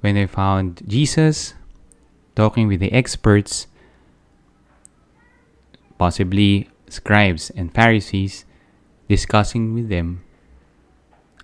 when 0.00 0.16
I 0.16 0.24
found 0.24 0.80
Jesus 0.88 1.52
talking 2.34 2.66
with 2.66 2.80
the 2.80 2.90
experts, 2.90 3.66
possibly 5.98 6.70
scribes 6.88 7.50
and 7.50 7.72
Pharisees, 7.72 8.46
discussing 9.08 9.74
with 9.74 9.90
them 9.90 10.24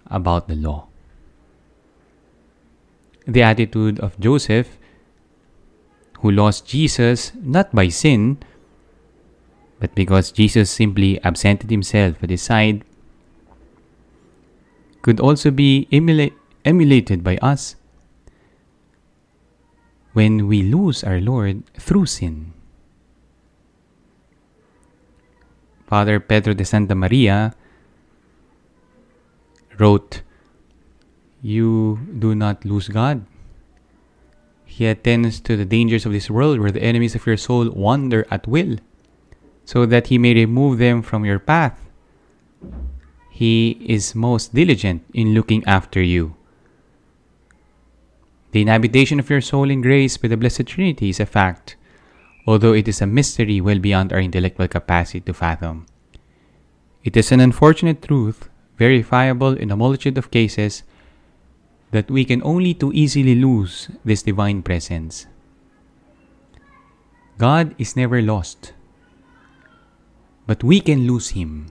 about 0.06 0.48
the 0.48 0.56
law. 0.56 0.88
The 3.26 3.42
attitude 3.42 4.00
of 4.00 4.18
Joseph, 4.18 4.78
who 6.20 6.30
lost 6.30 6.66
Jesus 6.66 7.32
not 7.36 7.74
by 7.74 7.88
sin, 7.88 8.38
but 9.78 9.94
because 9.94 10.32
Jesus 10.32 10.70
simply 10.70 11.20
absented 11.22 11.70
himself 11.70 12.24
at 12.24 12.30
his 12.30 12.40
side, 12.40 12.87
could 15.02 15.20
also 15.20 15.50
be 15.50 15.88
emula- 15.92 16.32
emulated 16.64 17.22
by 17.22 17.36
us 17.38 17.76
when 20.12 20.48
we 20.48 20.62
lose 20.62 21.04
our 21.04 21.20
Lord 21.20 21.62
through 21.78 22.06
sin. 22.06 22.52
Father 25.86 26.20
Pedro 26.20 26.52
de 26.52 26.64
Santa 26.64 26.94
Maria 26.94 27.54
wrote, 29.78 30.22
You 31.40 31.98
do 32.18 32.34
not 32.34 32.64
lose 32.64 32.88
God. 32.88 33.24
He 34.66 34.86
attends 34.86 35.40
to 35.40 35.56
the 35.56 35.64
dangers 35.64 36.04
of 36.04 36.12
this 36.12 36.30
world 36.30 36.60
where 36.60 36.70
the 36.70 36.82
enemies 36.82 37.14
of 37.14 37.26
your 37.26 37.38
soul 37.38 37.70
wander 37.70 38.26
at 38.30 38.46
will, 38.46 38.76
so 39.64 39.86
that 39.86 40.08
he 40.08 40.18
may 40.18 40.34
remove 40.34 40.78
them 40.78 41.00
from 41.00 41.24
your 41.24 41.38
path. 41.38 41.87
He 43.38 43.78
is 43.86 44.14
most 44.14 44.54
diligent 44.54 45.04
in 45.14 45.34
looking 45.34 45.62
after 45.64 46.02
you. 46.02 46.34
The 48.50 48.62
inhabitation 48.62 49.20
of 49.20 49.30
your 49.30 49.40
soul 49.40 49.70
in 49.70 49.82
grace 49.82 50.20
with 50.20 50.30
the 50.32 50.36
Blessed 50.36 50.66
Trinity 50.66 51.10
is 51.10 51.20
a 51.20 51.26
fact 51.26 51.76
although 52.48 52.72
it 52.72 52.88
is 52.88 53.02
a 53.02 53.06
mystery 53.06 53.60
well 53.60 53.78
beyond 53.78 54.10
our 54.10 54.24
intellectual 54.24 54.66
capacity 54.66 55.20
to 55.20 55.34
fathom. 55.34 55.84
It 57.04 57.14
is 57.14 57.30
an 57.30 57.40
unfortunate 57.40 58.00
truth, 58.00 58.48
verifiable 58.78 59.52
in 59.52 59.70
a 59.70 59.76
multitude 59.76 60.16
of 60.16 60.30
cases, 60.30 60.82
that 61.90 62.10
we 62.10 62.24
can 62.24 62.40
only 62.42 62.72
too 62.72 62.90
easily 62.94 63.34
lose 63.34 63.90
this 64.02 64.22
divine 64.22 64.62
presence. 64.62 65.26
God 67.36 67.74
is 67.76 67.96
never 67.96 68.22
lost, 68.22 68.72
but 70.46 70.64
we 70.64 70.80
can 70.80 71.06
lose 71.06 71.36
Him. 71.36 71.68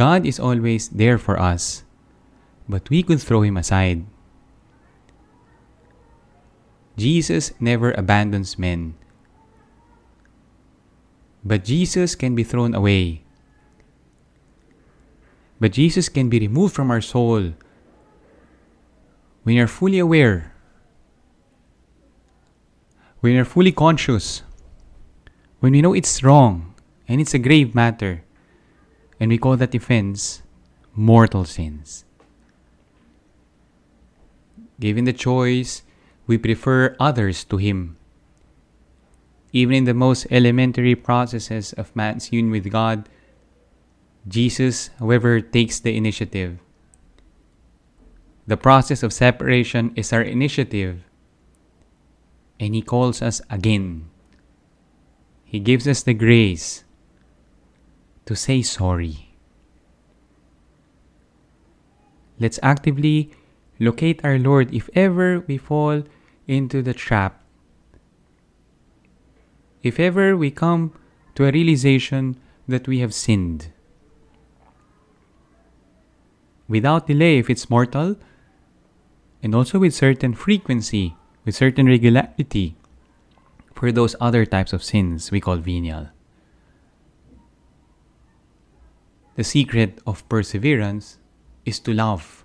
God 0.00 0.24
is 0.24 0.40
always 0.40 0.88
there 0.88 1.20
for 1.20 1.36
us, 1.36 1.84
but 2.64 2.88
we 2.88 3.04
could 3.04 3.20
throw 3.20 3.44
Him 3.44 3.60
aside. 3.60 4.08
Jesus 6.96 7.52
never 7.60 7.92
abandons 7.92 8.56
men. 8.56 8.96
But 11.44 11.68
Jesus 11.68 12.16
can 12.16 12.32
be 12.32 12.48
thrown 12.48 12.72
away. 12.72 13.28
But 15.60 15.76
Jesus 15.76 16.08
can 16.08 16.32
be 16.32 16.40
removed 16.40 16.72
from 16.72 16.90
our 16.90 17.04
soul 17.04 17.52
when 19.44 19.56
you're 19.56 19.68
fully 19.68 19.98
aware, 19.98 20.56
when 23.20 23.36
you're 23.36 23.44
fully 23.44 23.72
conscious, 23.72 24.40
when 25.60 25.72
we 25.72 25.84
know 25.84 25.92
it's 25.92 26.24
wrong 26.24 26.72
and 27.04 27.20
it's 27.20 27.36
a 27.36 27.38
grave 27.38 27.74
matter, 27.74 28.24
and 29.20 29.30
we 29.30 29.36
call 29.36 29.56
that 29.58 29.74
offense 29.74 30.42
mortal 30.94 31.44
sins. 31.44 32.04
Given 34.80 35.04
the 35.04 35.12
choice, 35.12 35.82
we 36.26 36.38
prefer 36.38 36.96
others 36.98 37.44
to 37.44 37.58
Him. 37.58 37.98
Even 39.52 39.74
in 39.74 39.84
the 39.84 39.94
most 39.94 40.26
elementary 40.30 40.94
processes 40.94 41.74
of 41.74 41.94
man's 41.94 42.32
union 42.32 42.50
with 42.50 42.72
God, 42.72 43.08
Jesus, 44.26 44.88
however, 44.98 45.40
takes 45.40 45.80
the 45.80 45.94
initiative. 45.94 46.58
The 48.46 48.56
process 48.56 49.02
of 49.02 49.12
separation 49.12 49.92
is 49.96 50.12
our 50.12 50.22
initiative, 50.22 51.04
and 52.58 52.74
He 52.74 52.80
calls 52.80 53.20
us 53.20 53.42
again. 53.50 54.08
He 55.44 55.60
gives 55.60 55.86
us 55.86 56.02
the 56.02 56.14
grace 56.14 56.84
to 58.30 58.36
say 58.36 58.62
sorry. 58.62 59.34
Let's 62.38 62.60
actively 62.62 63.34
locate 63.80 64.24
our 64.24 64.38
Lord 64.38 64.72
if 64.72 64.88
ever 64.94 65.40
we 65.40 65.58
fall 65.58 66.04
into 66.46 66.80
the 66.80 66.94
trap. 66.94 67.42
If 69.82 69.98
ever 69.98 70.36
we 70.36 70.52
come 70.52 70.94
to 71.34 71.44
a 71.44 71.50
realization 71.50 72.38
that 72.68 72.86
we 72.86 73.00
have 73.00 73.12
sinned. 73.12 73.72
Without 76.68 77.08
delay, 77.08 77.38
if 77.38 77.50
it's 77.50 77.68
mortal, 77.68 78.14
and 79.42 79.56
also 79.56 79.80
with 79.80 79.92
certain 79.92 80.34
frequency, 80.34 81.16
with 81.44 81.56
certain 81.56 81.86
regularity, 81.86 82.76
for 83.74 83.90
those 83.90 84.14
other 84.20 84.46
types 84.46 84.72
of 84.72 84.84
sins 84.84 85.32
we 85.32 85.40
call 85.40 85.56
venial. 85.56 86.10
The 89.36 89.44
secret 89.44 90.00
of 90.06 90.28
perseverance 90.28 91.18
is 91.64 91.78
to 91.80 91.92
love 91.92 92.44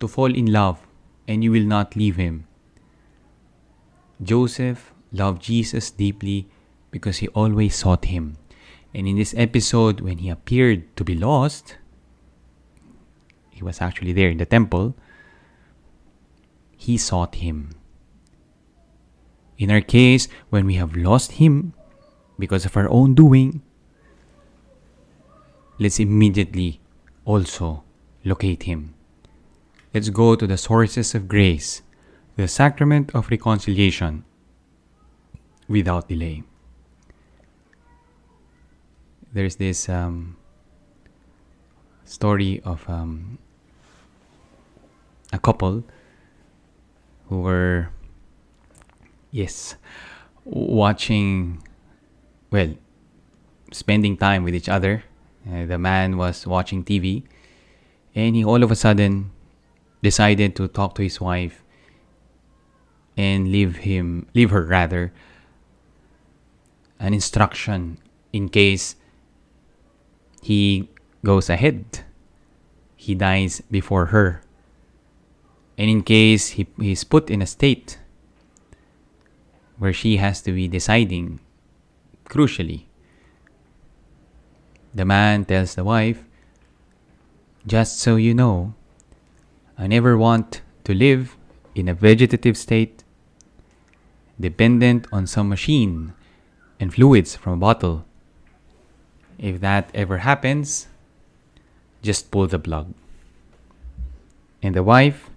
to 0.00 0.08
fall 0.08 0.34
in 0.34 0.52
love 0.52 0.86
and 1.26 1.42
you 1.42 1.50
will 1.50 1.64
not 1.64 1.96
leave 1.96 2.16
him. 2.16 2.46
Joseph 4.22 4.92
loved 5.12 5.42
Jesus 5.42 5.90
deeply 5.90 6.46
because 6.90 7.18
he 7.18 7.28
always 7.28 7.74
sought 7.74 8.04
him. 8.06 8.36
And 8.92 9.08
in 9.08 9.16
this 9.16 9.34
episode, 9.36 10.00
when 10.00 10.18
he 10.18 10.28
appeared 10.28 10.94
to 10.96 11.04
be 11.04 11.14
lost, 11.16 11.78
he 13.50 13.62
was 13.62 13.80
actually 13.80 14.12
there 14.12 14.30
in 14.30 14.38
the 14.38 14.46
temple. 14.46 14.94
he 16.76 16.98
sought 16.98 17.36
him. 17.36 17.72
In 19.56 19.70
our 19.70 19.80
case, 19.80 20.28
when 20.50 20.66
we 20.66 20.74
have 20.74 20.92
lost 20.94 21.40
him 21.40 21.72
because 22.36 22.66
of 22.66 22.76
our 22.76 22.90
own 22.90 23.14
doing, 23.14 23.62
let's 25.78 25.98
immediately 25.98 26.80
also 27.24 27.82
locate 28.24 28.64
him. 28.64 28.94
Let's 29.92 30.08
go 30.08 30.34
to 30.34 30.46
the 30.46 30.56
sources 30.56 31.14
of 31.14 31.28
grace, 31.28 31.82
the 32.36 32.48
sacrament 32.48 33.14
of 33.14 33.30
reconciliation, 33.30 34.24
without 35.68 36.08
delay. 36.08 36.42
There's 39.32 39.56
this 39.56 39.88
um, 39.88 40.36
story 42.04 42.60
of 42.64 42.88
um, 42.88 43.38
a 45.32 45.38
couple 45.38 45.84
who 47.28 47.40
were, 47.40 47.90
yes, 49.30 49.76
watching, 50.44 51.62
well, 52.50 52.74
spending 53.72 54.16
time 54.16 54.44
with 54.44 54.54
each 54.54 54.68
other. 54.68 55.02
Uh, 55.46 55.66
the 55.66 55.78
man 55.78 56.16
was 56.16 56.46
watching 56.46 56.84
TV, 56.84 57.22
and 58.14 58.34
he 58.34 58.44
all 58.44 58.62
of 58.62 58.70
a 58.70 58.76
sudden 58.76 59.30
decided 60.02 60.56
to 60.56 60.68
talk 60.68 60.94
to 60.94 61.02
his 61.02 61.20
wife 61.20 61.62
and 63.16 63.50
leave 63.50 63.76
him, 63.76 64.26
leave 64.34 64.50
her 64.50 64.62
rather, 64.62 65.12
an 66.98 67.12
instruction 67.12 67.98
in 68.32 68.48
case 68.48 68.96
he 70.42 70.88
goes 71.24 71.48
ahead, 71.48 72.00
he 72.96 73.14
dies 73.14 73.62
before 73.70 74.06
her. 74.06 74.42
And 75.76 75.90
in 75.90 76.02
case 76.02 76.50
he 76.50 76.66
is 76.80 77.04
put 77.04 77.30
in 77.30 77.42
a 77.42 77.46
state 77.46 77.98
where 79.78 79.92
she 79.92 80.18
has 80.18 80.40
to 80.42 80.52
be 80.52 80.68
deciding 80.68 81.40
crucially 82.28 82.84
the 84.94 85.04
man 85.04 85.44
tells 85.44 85.74
the 85.74 85.84
wife 85.84 86.24
just 87.66 87.98
so 87.98 88.16
you 88.16 88.34
know 88.34 88.74
i 89.78 89.86
never 89.86 90.16
want 90.16 90.60
to 90.84 90.94
live 90.94 91.36
in 91.74 91.88
a 91.88 91.94
vegetative 91.94 92.56
state 92.56 93.02
dependent 94.38 95.06
on 95.12 95.26
some 95.26 95.48
machine 95.48 96.12
and 96.78 96.94
fluids 96.94 97.34
from 97.36 97.54
a 97.54 97.56
bottle 97.56 98.04
if 99.38 99.60
that 99.60 99.90
ever 99.94 100.18
happens 100.18 100.86
just 102.02 102.30
pull 102.30 102.46
the 102.46 102.58
plug 102.58 102.92
and 104.62 104.74
the 104.74 104.82
wife 104.82 105.30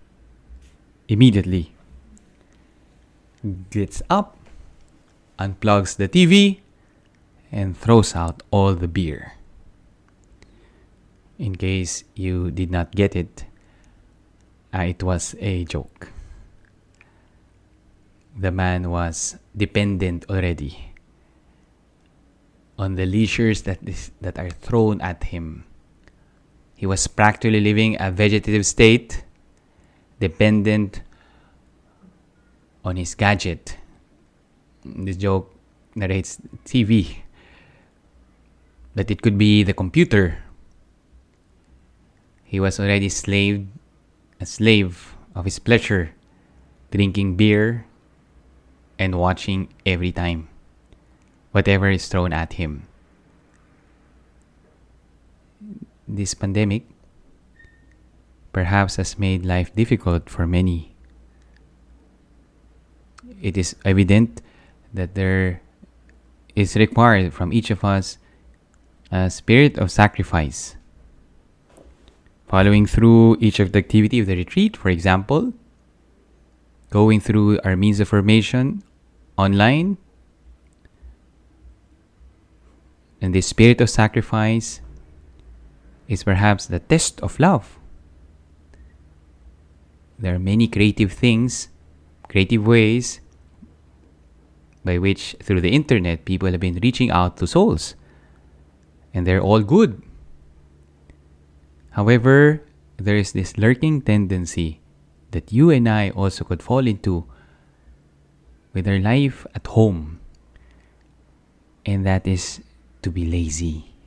immediately 1.08 1.72
gets 3.70 4.02
up, 4.10 4.38
unplugs 5.39 5.96
the 5.96 6.08
TV, 6.08 6.60
and 7.52 7.78
throws 7.78 8.15
out 8.15 8.43
all 8.52 8.74
the 8.74 8.88
beer. 8.88 9.34
In 11.38 11.56
case 11.56 12.04
you 12.15 12.50
did 12.52 12.71
not 12.71 12.91
get 12.91 13.15
it, 13.15 13.45
uh, 14.73 14.82
it 14.82 15.04
was 15.04 15.36
a 15.39 15.65
joke. 15.65 16.12
The 18.38 18.52
man 18.52 18.89
was 18.89 19.38
dependent 19.56 20.26
already 20.30 20.93
on 22.78 22.95
the 22.95 23.06
leisures 23.06 23.63
that, 23.63 23.80
is, 23.88 24.12
that 24.21 24.38
are 24.38 24.50
thrown 24.50 25.02
at 25.02 25.26
him. 25.26 25.65
He 26.76 26.86
was 26.86 27.08
practically 27.08 27.60
living 27.60 27.97
a 28.00 28.12
vegetative 28.12 28.65
state 28.65 29.23
dependent 30.19 31.02
on 32.86 32.95
his 32.95 33.15
gadget. 33.15 33.78
This 34.86 35.17
joke 35.17 35.54
narrates 35.95 36.39
TV. 36.65 37.17
That 38.95 39.12
it 39.12 39.21
could 39.21 39.38
be 39.38 39.63
the 39.63 39.73
computer. 39.73 40.43
He 42.48 42.62
was 42.64 42.80
already 42.80 43.10
slave, 43.10 43.68
a 44.40 44.46
slave 44.46 45.16
of 45.36 45.44
his 45.44 45.60
pleasure, 45.60 46.16
drinking 46.92 47.36
beer 47.36 47.86
and 48.98 49.20
watching 49.20 49.68
every 49.86 50.14
time 50.14 50.48
whatever 51.52 51.92
is 51.92 52.08
thrown 52.08 52.32
at 52.32 52.54
him. 52.54 52.88
This 56.08 56.34
pandemic 56.34 56.88
perhaps 58.54 58.96
has 58.96 59.20
made 59.20 59.46
life 59.46 59.76
difficult 59.76 60.30
for 60.30 60.48
many. 60.48 60.96
It 63.42 63.58
is 63.58 63.76
evident 63.84 64.42
that 64.94 65.16
there 65.16 65.62
is 66.56 66.78
required 66.78 67.34
from 67.34 67.52
each 67.52 67.70
of 67.70 67.84
us 67.84 68.18
a 69.12 69.30
spirit 69.30 69.78
of 69.78 69.92
sacrifice. 69.92 70.78
Following 72.48 72.86
through 72.86 73.38
each 73.40 73.60
of 73.60 73.72
the 73.72 73.80
activity 73.80 74.20
of 74.20 74.28
the 74.28 74.36
retreat, 74.36 74.78
for 74.78 74.90
example, 74.90 75.54
going 76.90 77.20
through 77.20 77.60
our 77.64 77.76
means 77.76 78.00
of 78.00 78.08
formation 78.08 78.84
online, 79.38 79.98
and 83.20 83.36
this 83.36 83.48
spirit 83.48 83.82
of 83.82 83.90
sacrifice 83.90 84.80
is 86.08 86.24
perhaps 86.24 86.68
the 86.68 86.80
test 86.80 87.20
of 87.22 87.40
love 87.40 87.78
there 90.20 90.34
are 90.34 90.40
many 90.40 90.68
creative 90.68 91.12
things, 91.12 91.70
creative 92.28 92.66
ways 92.66 93.20
by 94.84 94.98
which 94.98 95.36
through 95.44 95.62
the 95.62 95.74
internet 95.74 96.26
people 96.26 96.50
have 96.50 96.60
been 96.60 96.80
reaching 96.82 97.12
out 97.12 97.38
to 97.38 97.46
souls. 97.48 97.96
And 99.14 99.28
they're 99.28 99.42
all 99.42 99.62
good. 99.62 100.02
However, 101.98 102.62
there 102.98 103.18
is 103.18 103.34
this 103.34 103.58
lurking 103.58 104.06
tendency 104.06 104.82
that 105.32 105.52
you 105.52 105.72
and 105.72 105.90
I 105.90 106.12
also 106.12 106.46
could 106.46 106.62
fall 106.62 106.86
into 106.86 107.26
with 108.72 108.88
our 108.88 109.00
life 109.00 109.48
at 109.56 109.66
home, 109.66 110.22
and 111.88 112.06
that 112.06 112.28
is 112.28 112.62
to 113.02 113.10
be 113.10 113.26
lazy, 113.26 113.98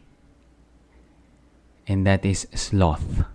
and 1.88 2.07
that 2.07 2.24
is 2.24 2.46
sloth 2.55 3.26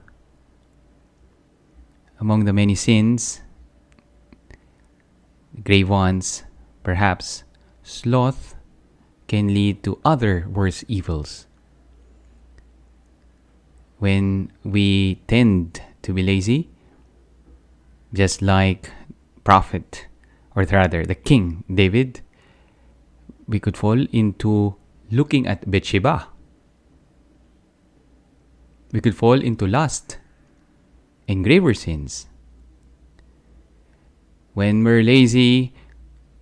among 2.20 2.46
the 2.46 2.54
many 2.54 2.76
sins, 2.76 3.42
grave 5.66 5.90
ones, 5.90 6.44
perhaps, 6.82 7.44
sloth 7.84 8.56
can 9.28 9.54
lead 9.54 9.84
to 9.84 10.00
other 10.06 10.48
worse 10.48 10.86
evils. 10.88 11.46
When 14.00 14.52
we 14.64 15.22
tend 15.28 15.82
to 16.02 16.14
be 16.14 16.22
lazy, 16.22 16.70
just 18.14 18.42
like 18.42 18.92
prophet, 19.44 20.08
or 20.56 20.64
rather 20.64 21.06
the 21.06 21.16
king 21.16 21.64
David, 21.74 22.22
we 23.48 23.60
could 23.60 23.78
fall 23.78 24.06
into 24.12 24.76
looking 25.12 25.48
at 25.48 25.70
Bathsheba. 25.70 26.28
We 28.92 29.02
could 29.02 29.16
fall 29.16 29.40
into 29.42 29.68
lust 29.68 30.18
and 31.28 31.44
graver 31.44 31.74
sins. 31.74 32.28
When 34.54 34.84
we're 34.84 35.04
lazy 35.04 35.74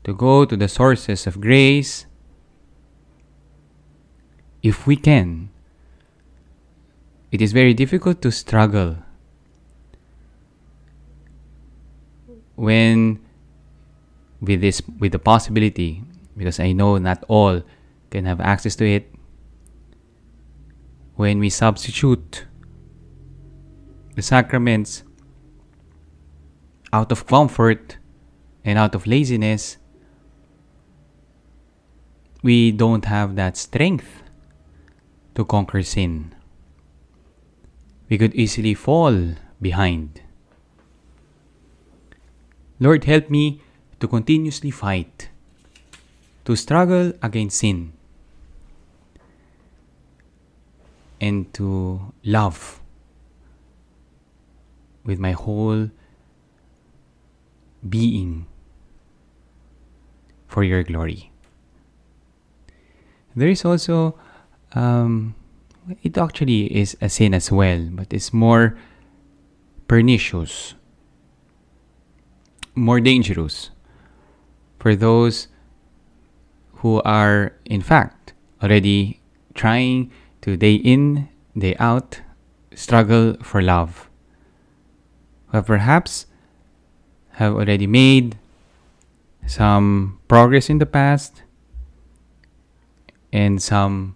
to 0.04 0.14
go 0.14 0.46
to 0.46 0.56
the 0.56 0.68
sources 0.68 1.26
of 1.26 1.42
grace, 1.42 2.06
if 4.62 4.86
we 4.86 4.96
can, 4.96 5.50
it 7.34 7.42
is 7.42 7.52
very 7.52 7.74
difficult 7.74 8.22
to 8.22 8.32
struggle 8.32 8.96
when 12.56 13.20
with 14.40 14.62
this 14.62 14.84
with 15.00 15.12
the 15.12 15.20
possibility 15.20 16.04
because 16.38 16.60
I 16.60 16.74
know 16.74 17.00
not 17.00 17.26
all 17.28 17.64
can 18.12 18.26
have 18.26 18.40
access 18.40 18.76
to 18.76 18.86
it 18.86 19.10
when 21.16 21.40
we 21.40 21.50
substitute 21.50 22.46
the 24.16 24.22
sacraments 24.22 25.04
out 26.92 27.12
of 27.12 27.26
comfort 27.26 27.98
and 28.64 28.78
out 28.78 28.94
of 28.94 29.08
laziness, 29.08 29.78
we 32.44 32.72
don't 32.72 33.06
have 33.06 33.36
that 33.36 33.58
strength 33.58 34.22
to 35.34 35.44
conquer 35.44 35.82
sin. 35.82 36.36
We 38.10 38.18
could 38.18 38.36
easily 38.36 38.74
fall 38.74 39.36
behind. 39.62 40.22
Lord, 42.80 43.06
help 43.06 43.30
me 43.30 43.62
to 44.00 44.08
continuously 44.08 44.72
fight, 44.72 45.30
to 46.46 46.56
struggle 46.56 47.14
against 47.22 47.60
sin, 47.60 47.94
and 51.22 51.54
to 51.54 52.14
love 52.24 52.82
with 55.06 55.20
my 55.20 55.32
whole 55.32 55.90
being 57.88 58.48
for 60.48 60.64
your 60.64 60.84
glory. 60.84 61.32
There 63.36 63.50
is 63.50 63.66
also, 63.66 64.20
um, 64.74 65.36
it 66.02 66.18
actually 66.18 66.66
is 66.76 66.98
a 67.02 67.10
sin 67.10 67.34
as 67.34 67.52
well, 67.52 67.90
but 67.92 68.14
it's 68.14 68.34
more 68.34 68.78
pernicious, 69.88 70.76
more 72.76 73.00
dangerous 73.00 73.70
for 74.80 74.96
those 74.96 75.48
who 76.76 77.02
are, 77.04 77.54
in 77.66 77.82
fact, 77.82 78.34
already 78.62 79.22
trying 79.54 80.12
to 80.42 80.58
day 80.58 80.76
in, 80.76 81.30
day 81.58 81.76
out 81.80 82.22
struggle 82.74 83.36
for 83.42 83.62
love, 83.62 84.10
who 85.48 85.62
perhaps 85.62 86.26
have 87.34 87.54
already 87.54 87.88
made 87.88 88.38
some 89.48 90.20
progress 90.28 90.70
in 90.70 90.78
the 90.78 90.86
past 90.86 91.44
and 93.32 93.62
some 93.62 94.16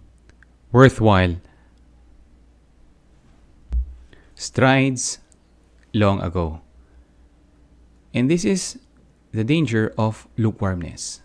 worthwhile 0.72 1.36
strides 4.38 5.18
long 5.92 6.22
ago. 6.22 6.62
And 8.14 8.30
this 8.30 8.46
is 8.46 8.78
the 9.32 9.42
danger 9.42 9.92
of 9.98 10.28
lukewarmness. 10.38 11.20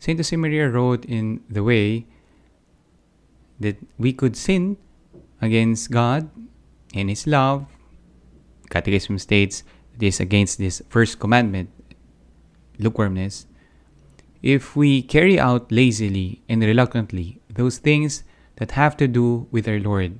Saint 0.00 0.18
Josemaria 0.18 0.72
wrote 0.72 1.04
in 1.04 1.44
The 1.50 1.62
Way 1.62 2.06
that 3.60 3.76
we 3.98 4.12
could 4.12 4.36
sin 4.36 4.76
against 5.42 5.90
God 5.90 6.30
and 6.94 7.10
His 7.10 7.26
love. 7.26 7.66
Catechism 8.70 9.18
states 9.18 9.62
this 9.96 10.20
against 10.20 10.58
this 10.58 10.82
first 10.88 11.20
commandment, 11.20 11.70
lukewarmness, 12.78 13.46
if 14.42 14.76
we 14.76 15.02
carry 15.02 15.38
out 15.38 15.70
lazily 15.70 16.42
and 16.48 16.62
reluctantly 16.62 17.40
those 17.48 17.78
things 17.78 18.22
that 18.56 18.72
have 18.72 18.96
to 18.96 19.08
do 19.08 19.46
with 19.50 19.68
our 19.68 19.78
Lord. 19.78 20.18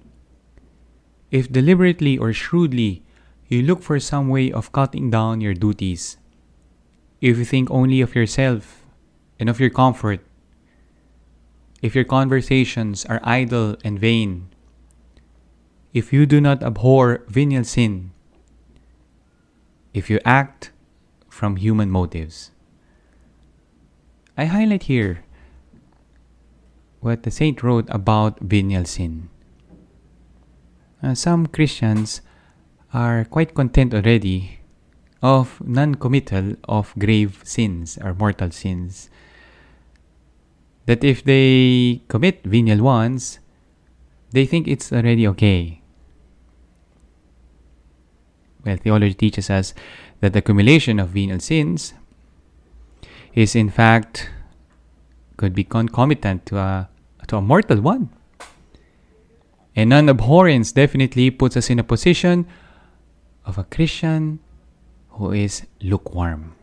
If 1.30 1.50
deliberately 1.50 2.16
or 2.16 2.32
shrewdly 2.32 3.02
you 3.48 3.62
look 3.62 3.82
for 3.82 3.98
some 4.00 4.28
way 4.28 4.52
of 4.52 4.72
cutting 4.72 5.10
down 5.10 5.40
your 5.40 5.54
duties, 5.54 6.16
if 7.20 7.38
you 7.38 7.44
think 7.44 7.70
only 7.70 8.00
of 8.00 8.14
yourself 8.14 8.84
and 9.38 9.48
of 9.48 9.60
your 9.60 9.70
comfort, 9.70 10.20
if 11.82 11.94
your 11.94 12.04
conversations 12.04 13.04
are 13.06 13.20
idle 13.22 13.76
and 13.84 13.98
vain, 13.98 14.48
if 15.92 16.12
you 16.12 16.26
do 16.26 16.40
not 16.40 16.62
abhor 16.62 17.24
venial 17.28 17.64
sin, 17.64 18.12
if 19.94 20.10
you 20.10 20.20
act 20.24 20.72
from 21.28 21.56
human 21.56 21.90
motives. 21.90 22.50
I 24.36 24.44
highlight 24.46 24.84
here 24.84 25.24
what 27.06 27.22
the 27.22 27.30
saint 27.30 27.62
wrote 27.62 27.86
about 27.88 28.40
venial 28.40 28.84
sin. 28.84 29.30
Uh, 31.00 31.14
some 31.14 31.46
Christians 31.46 32.20
are 32.92 33.24
quite 33.24 33.54
content 33.54 33.94
already 33.94 34.58
of 35.22 35.62
non 35.64 35.94
committal 35.94 36.56
of 36.68 36.92
grave 36.98 37.42
sins 37.44 37.96
or 38.02 38.12
mortal 38.12 38.50
sins 38.50 39.08
that 40.86 41.04
if 41.04 41.22
they 41.22 42.02
commit 42.08 42.42
venial 42.44 42.82
ones, 42.82 43.38
they 44.32 44.44
think 44.44 44.66
it's 44.66 44.92
already 44.92 45.26
okay. 45.28 45.82
Well, 48.64 48.78
theology 48.78 49.14
teaches 49.14 49.48
us 49.48 49.74
that 50.20 50.32
the 50.32 50.40
accumulation 50.40 50.98
of 50.98 51.10
venial 51.10 51.38
sins 51.38 51.94
is 53.32 53.54
in 53.54 53.70
fact 53.70 54.30
could 55.36 55.54
be 55.54 55.62
concomitant 55.62 56.46
to 56.46 56.58
a 56.58 56.88
to 57.28 57.36
a 57.36 57.42
mortal 57.42 57.80
one. 57.80 58.10
And 59.74 59.90
non-abhorrence 59.90 60.72
definitely 60.72 61.30
puts 61.30 61.56
us 61.56 61.68
in 61.68 61.78
a 61.78 61.84
position 61.84 62.46
of 63.44 63.58
a 63.58 63.64
Christian 63.64 64.40
who 65.10 65.32
is 65.32 65.66
lukewarm. 65.82 66.54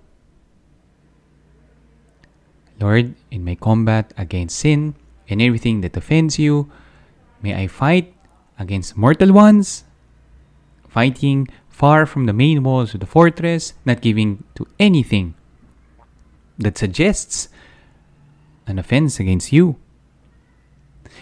Lord, 2.79 3.13
in 3.31 3.45
my 3.45 3.55
combat 3.55 4.13
against 4.17 4.59
sin 4.59 4.95
and 5.29 5.41
everything 5.41 5.81
that 5.81 5.95
offends 5.95 6.39
you, 6.39 6.71
may 7.41 7.55
I 7.55 7.67
fight 7.67 8.13
against 8.57 8.97
mortal 8.97 9.31
ones, 9.31 9.83
fighting 10.87 11.47
far 11.69 12.05
from 12.05 12.25
the 12.25 12.33
main 12.33 12.63
walls 12.63 12.93
of 12.93 12.99
the 12.99 13.05
fortress, 13.05 13.73
not 13.85 14.01
giving 14.01 14.43
to 14.55 14.67
anything 14.79 15.35
that 16.57 16.77
suggests 16.77 17.49
an 18.67 18.79
offense 18.79 19.19
against 19.19 19.51
you. 19.51 19.75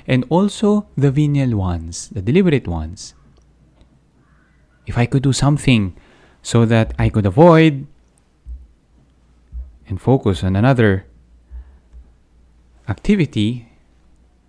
And 0.07 0.25
also 0.29 0.87
the 0.97 1.11
venial 1.11 1.57
ones, 1.57 2.09
the 2.09 2.21
deliberate 2.21 2.67
ones. 2.67 3.13
If 4.85 4.97
I 4.97 5.05
could 5.05 5.23
do 5.23 5.33
something 5.33 5.95
so 6.41 6.65
that 6.65 6.93
I 6.97 7.09
could 7.09 7.25
avoid 7.25 7.87
and 9.87 10.01
focus 10.01 10.43
on 10.43 10.55
another 10.55 11.05
activity 12.87 13.69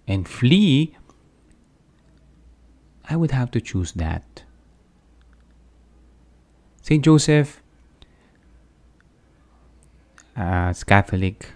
and 0.08 0.26
flee, 0.26 0.96
I 3.08 3.16
would 3.16 3.30
have 3.32 3.50
to 3.52 3.60
choose 3.60 3.92
that. 3.92 4.44
St. 6.80 7.04
Joseph, 7.04 7.62
as 10.34 10.82
Catholic 10.82 11.50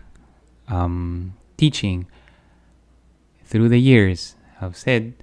um, 0.69 1.35
teaching 1.57 2.07
through 3.47 3.69
the 3.69 3.81
years, 3.81 4.35
have 4.59 4.77
said, 4.77 5.15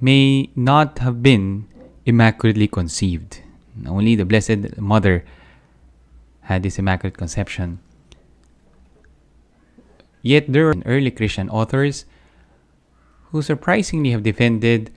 may 0.00 0.50
not 0.54 0.98
have 1.00 1.22
been 1.22 1.66
immaculately 2.06 2.68
conceived. 2.68 3.40
Only 3.86 4.14
the 4.14 4.24
Blessed 4.24 4.78
Mother 4.78 5.24
had 6.42 6.62
this 6.62 6.78
immaculate 6.78 7.16
conception. 7.16 7.80
Yet 10.22 10.46
there 10.48 10.68
are 10.68 10.74
early 10.86 11.10
Christian 11.10 11.50
authors 11.50 12.04
who 13.30 13.42
surprisingly 13.42 14.10
have 14.10 14.22
defended 14.22 14.90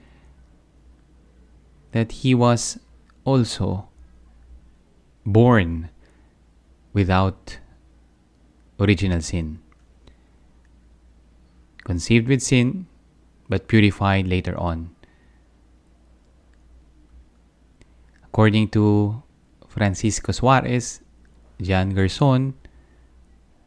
that 1.92 2.12
he 2.12 2.34
was 2.34 2.78
also 3.24 3.88
born 5.26 5.90
without 6.92 7.58
original 8.78 9.20
sin, 9.20 9.58
conceived 11.88 12.28
with 12.28 12.42
sin, 12.42 12.86
but 13.48 13.66
purified 13.66 14.28
later 14.28 14.54
on. 14.60 14.90
According 18.24 18.68
to 18.76 19.22
Francisco 19.66 20.32
Suarez, 20.32 21.00
Jean 21.58 21.94
Gerson, 21.94 22.52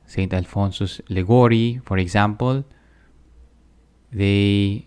St. 0.05 0.31
Alphonsus 0.31 1.01
Liguori, 1.09 1.81
for 1.83 1.97
example, 1.97 2.63
they 4.13 4.85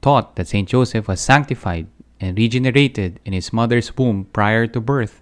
taught 0.00 0.36
that 0.36 0.46
St. 0.46 0.68
Joseph 0.68 1.08
was 1.08 1.20
sanctified 1.20 1.88
and 2.20 2.38
regenerated 2.38 3.18
in 3.24 3.32
his 3.32 3.52
mother's 3.52 3.96
womb 3.96 4.26
prior 4.32 4.68
to 4.68 4.80
birth. 4.80 5.20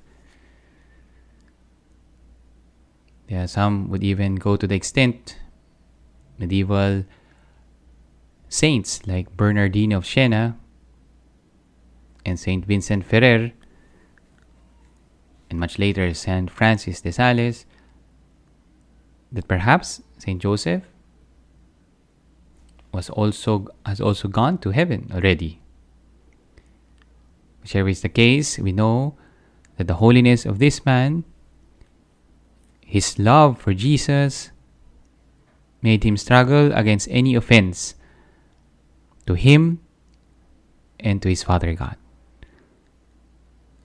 Yeah, 3.28 3.46
some 3.46 3.88
would 3.88 4.04
even 4.04 4.34
go 4.34 4.56
to 4.56 4.66
the 4.66 4.74
extent 4.74 5.38
medieval 6.38 7.04
saints 8.50 9.06
like 9.06 9.36
Bernardino 9.36 9.98
of 9.98 10.06
Siena 10.06 10.58
and 12.26 12.38
Saint 12.38 12.66
Vincent 12.66 13.06
Ferrer, 13.06 13.52
and 15.48 15.58
much 15.58 15.78
later 15.78 16.12
Saint 16.12 16.50
Francis 16.50 17.00
de 17.00 17.12
Sales, 17.12 17.64
that 19.32 19.46
perhaps 19.46 20.02
Saint 20.18 20.42
Joseph 20.42 20.82
was 22.92 23.08
also 23.08 23.68
has 23.86 24.00
also 24.00 24.26
gone 24.26 24.58
to 24.58 24.70
heaven 24.70 25.08
already. 25.14 25.62
Whichever 27.62 27.88
is 27.88 28.02
the 28.02 28.08
case, 28.08 28.58
we 28.58 28.72
know 28.72 29.14
that 29.76 29.86
the 29.86 30.02
holiness 30.02 30.44
of 30.44 30.58
this 30.58 30.84
man, 30.84 31.24
his 32.84 33.16
love 33.16 33.60
for 33.60 33.74
Jesus, 33.74 34.50
made 35.82 36.02
him 36.02 36.16
struggle 36.16 36.72
against 36.72 37.06
any 37.12 37.36
offense 37.36 37.94
to 39.26 39.34
him 39.34 39.80
and 40.98 41.22
to 41.22 41.28
his 41.28 41.42
Father 41.42 41.74
God. 41.74 41.96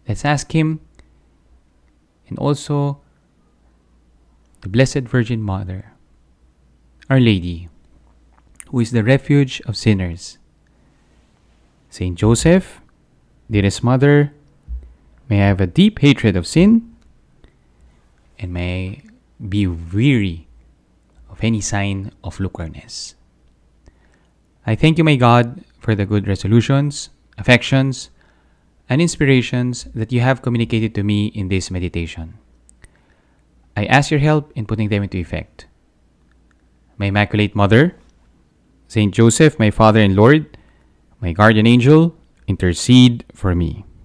Let's 0.07 0.25
ask 0.25 0.51
him 0.51 0.81
and 2.27 2.37
also 2.39 3.01
the 4.61 4.69
Blessed 4.69 5.09
Virgin 5.09 5.41
Mother, 5.41 5.93
Our 7.09 7.19
Lady, 7.19 7.69
who 8.69 8.79
is 8.79 8.91
the 8.91 9.03
refuge 9.03 9.61
of 9.65 9.77
sinners, 9.77 10.37
Saint 11.89 12.17
Joseph, 12.17 12.81
dearest 13.49 13.83
Mother, 13.83 14.33
May 15.27 15.41
I 15.41 15.47
have 15.47 15.61
a 15.61 15.65
deep 15.65 15.99
hatred 15.99 16.37
of 16.37 16.45
sin, 16.45 16.93
and 18.37 18.53
may 18.53 19.01
I 19.01 19.09
be 19.41 19.65
weary 19.65 20.47
of 21.29 21.43
any 21.43 21.61
sign 21.61 22.11
of 22.23 22.39
lukewarmness. 22.39 23.14
I 24.65 24.73
thank 24.73 24.97
you, 24.97 25.03
my 25.03 25.15
God, 25.15 25.63
for 25.79 25.93
the 25.93 26.05
good 26.05 26.27
resolutions, 26.27 27.09
affections, 27.37 28.09
and 28.89 29.01
inspirations 29.01 29.85
that 29.93 30.11
you 30.11 30.21
have 30.21 30.41
communicated 30.41 30.95
to 30.95 31.03
me 31.03 31.27
in 31.27 31.49
this 31.49 31.69
meditation. 31.69 32.39
I 33.77 33.85
ask 33.85 34.09
your 34.09 34.19
help 34.19 34.51
in 34.55 34.65
putting 34.65 34.89
them 34.89 35.03
into 35.03 35.17
effect. 35.17 35.67
My 36.97 37.07
Immaculate 37.07 37.55
Mother, 37.55 37.95
Saint 38.87 39.13
Joseph, 39.13 39.59
my 39.59 39.69
Father 39.69 39.99
and 39.99 40.15
Lord, 40.15 40.57
my 41.21 41.31
guardian 41.31 41.67
angel, 41.67 42.15
intercede 42.47 43.23
for 43.33 43.53
me. 43.53 43.84